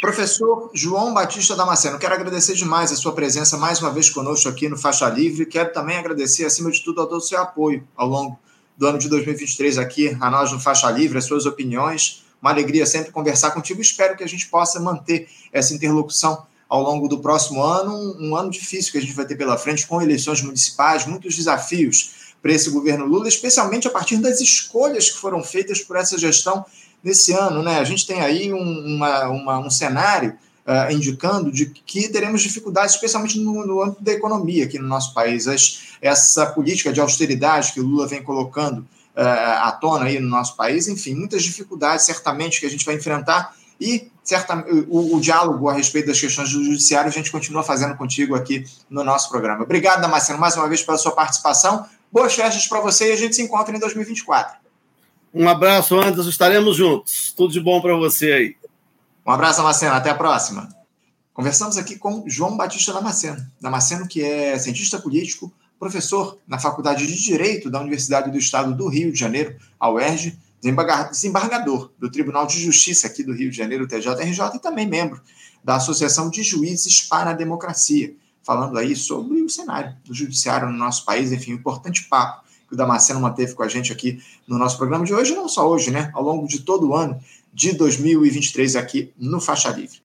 Professor 0.00 0.72
João 0.74 1.14
Batista 1.14 1.54
Damasceno, 1.54 1.96
quero 1.96 2.14
agradecer 2.14 2.54
demais 2.54 2.90
a 2.90 2.96
sua 2.96 3.12
presença 3.12 3.56
mais 3.56 3.80
uma 3.80 3.92
vez 3.92 4.10
conosco 4.10 4.48
aqui 4.48 4.68
no 4.68 4.76
Faixa 4.76 5.08
Livre. 5.08 5.46
Quero 5.46 5.72
também 5.72 5.96
agradecer, 5.96 6.44
acima 6.44 6.72
de 6.72 6.82
tudo, 6.82 6.96
todo 6.96 7.18
o 7.18 7.20
seu 7.20 7.40
apoio 7.40 7.86
ao 7.94 8.08
longo 8.08 8.36
do 8.76 8.88
ano 8.88 8.98
de 8.98 9.08
2023 9.08 9.78
aqui, 9.78 10.16
a 10.20 10.28
nós 10.28 10.50
no 10.50 10.58
Faixa 10.58 10.90
Livre, 10.90 11.18
as 11.18 11.24
suas 11.24 11.46
opiniões. 11.46 12.24
Uma 12.42 12.50
alegria 12.50 12.84
sempre 12.84 13.12
conversar 13.12 13.52
contigo. 13.52 13.80
Espero 13.80 14.16
que 14.16 14.24
a 14.24 14.28
gente 14.28 14.48
possa 14.48 14.80
manter 14.80 15.28
essa 15.52 15.72
interlocução 15.72 16.44
ao 16.68 16.82
longo 16.82 17.06
do 17.06 17.20
próximo 17.20 17.62
ano, 17.62 18.16
um 18.18 18.34
ano 18.34 18.50
difícil 18.50 18.90
que 18.90 18.98
a 18.98 19.00
gente 19.00 19.12
vai 19.12 19.26
ter 19.26 19.36
pela 19.36 19.58
frente, 19.58 19.86
com 19.86 20.00
eleições 20.00 20.40
municipais, 20.42 21.06
muitos 21.06 21.36
desafios 21.36 22.34
para 22.40 22.50
esse 22.50 22.70
governo 22.70 23.04
Lula, 23.04 23.28
especialmente 23.28 23.86
a 23.86 23.90
partir 23.90 24.16
das 24.16 24.40
escolhas 24.40 25.10
que 25.10 25.18
foram 25.18 25.44
feitas 25.44 25.80
por 25.80 25.96
essa 25.96 26.18
gestão 26.18 26.64
nesse 27.04 27.32
ano. 27.32 27.62
Né? 27.62 27.78
A 27.78 27.84
gente 27.84 28.06
tem 28.06 28.20
aí 28.20 28.52
um, 28.52 28.96
uma, 28.96 29.28
uma, 29.28 29.58
um 29.58 29.70
cenário 29.70 30.36
uh, 30.66 30.92
indicando 30.92 31.52
de 31.52 31.66
que 31.66 32.08
teremos 32.08 32.42
dificuldades, 32.42 32.94
especialmente 32.94 33.38
no, 33.38 33.66
no, 33.66 33.82
âmbito 33.82 34.02
da 34.02 34.12
economia 34.12 34.64
aqui 34.64 34.78
no 34.78 34.88
nosso 34.88 35.14
país. 35.14 35.46
As, 35.46 35.80
essa 36.00 36.46
política 36.46 36.92
de 36.92 37.00
austeridade 37.00 37.72
que 37.72 37.80
o 37.80 37.86
Lula 37.86 38.08
vem 38.08 38.22
colocando 38.22 38.86
à 39.16 39.72
tona 39.72 40.06
aí 40.06 40.18
no 40.18 40.28
nosso 40.28 40.56
país, 40.56 40.88
enfim, 40.88 41.14
muitas 41.14 41.42
dificuldades 41.42 42.06
certamente 42.06 42.60
que 42.60 42.66
a 42.66 42.70
gente 42.70 42.84
vai 42.84 42.94
enfrentar 42.94 43.54
e 43.80 44.10
certa, 44.22 44.64
o, 44.88 45.16
o, 45.16 45.20
diálogo 45.20 45.68
a 45.68 45.72
respeito 45.72 46.06
das 46.06 46.20
questões 46.20 46.52
do 46.52 46.64
judiciário 46.64 47.08
a 47.08 47.12
gente 47.12 47.30
continua 47.30 47.62
fazendo 47.62 47.96
contigo 47.96 48.34
aqui 48.34 48.64
no 48.88 49.02
nosso 49.02 49.28
programa. 49.28 49.64
Obrigado, 49.64 50.00
Damasceno, 50.00 50.38
mais 50.38 50.56
uma 50.56 50.68
vez 50.68 50.82
pela 50.82 50.96
sua 50.96 51.12
participação. 51.12 51.84
Boas 52.10 52.34
festas 52.34 52.66
para 52.66 52.80
você 52.80 53.10
e 53.10 53.12
a 53.12 53.16
gente 53.16 53.34
se 53.34 53.42
encontra 53.42 53.74
em 53.74 53.80
2024. 53.80 54.56
Um 55.34 55.48
abraço, 55.48 55.98
Anderson. 55.98 56.28
Estaremos 56.28 56.76
juntos. 56.76 57.32
Tudo 57.36 57.52
de 57.52 57.60
bom 57.60 57.80
para 57.80 57.96
você 57.96 58.32
aí. 58.32 58.56
Um 59.26 59.30
abraço, 59.32 59.58
Damasceno. 59.58 59.94
Até 59.94 60.10
a 60.10 60.14
próxima. 60.14 60.68
Conversamos 61.32 61.78
aqui 61.78 61.96
com 61.96 62.22
João 62.26 62.56
Batista 62.56 62.92
Damasceno. 62.92 63.44
Damasceno, 63.60 64.06
que 64.06 64.22
é 64.22 64.58
cientista 64.58 64.98
político, 64.98 65.50
professor 65.82 66.38
na 66.46 66.60
Faculdade 66.60 67.04
de 67.04 67.20
Direito 67.20 67.68
da 67.68 67.80
Universidade 67.80 68.30
do 68.30 68.38
Estado 68.38 68.72
do 68.72 68.86
Rio 68.86 69.10
de 69.10 69.18
Janeiro, 69.18 69.56
a 69.80 69.90
UERJ, 69.90 70.38
desembargador 71.10 71.90
do 71.98 72.08
Tribunal 72.08 72.46
de 72.46 72.56
Justiça 72.60 73.08
aqui 73.08 73.24
do 73.24 73.34
Rio 73.34 73.50
de 73.50 73.56
Janeiro, 73.56 73.88
TJRJ, 73.88 74.54
e 74.54 74.58
também 74.60 74.86
membro 74.86 75.20
da 75.64 75.74
Associação 75.74 76.30
de 76.30 76.40
Juízes 76.44 77.02
para 77.02 77.30
a 77.30 77.32
Democracia, 77.32 78.14
falando 78.44 78.78
aí 78.78 78.94
sobre 78.94 79.42
o 79.42 79.48
cenário 79.48 79.92
do 80.04 80.14
judiciário 80.14 80.68
no 80.68 80.78
nosso 80.78 81.04
país, 81.04 81.32
enfim, 81.32 81.52
um 81.52 81.56
importante 81.56 82.04
papo 82.04 82.44
que 82.68 82.74
o 82.74 82.76
Damasceno 82.76 83.18
manteve 83.18 83.52
com 83.54 83.64
a 83.64 83.68
gente 83.68 83.92
aqui 83.92 84.22
no 84.46 84.58
nosso 84.58 84.78
programa 84.78 85.04
de 85.04 85.12
hoje, 85.12 85.34
não 85.34 85.48
só 85.48 85.68
hoje, 85.68 85.90
né, 85.90 86.12
ao 86.14 86.22
longo 86.22 86.46
de 86.46 86.60
todo 86.60 86.90
o 86.90 86.94
ano 86.94 87.18
de 87.52 87.72
2023 87.72 88.76
aqui 88.76 89.12
no 89.18 89.40
Faixa 89.40 89.70
Livre. 89.70 90.00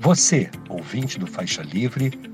Você, 0.00 0.50
ouvinte 0.70 1.18
do 1.18 1.26
Faixa 1.26 1.62
Livre, 1.62 2.33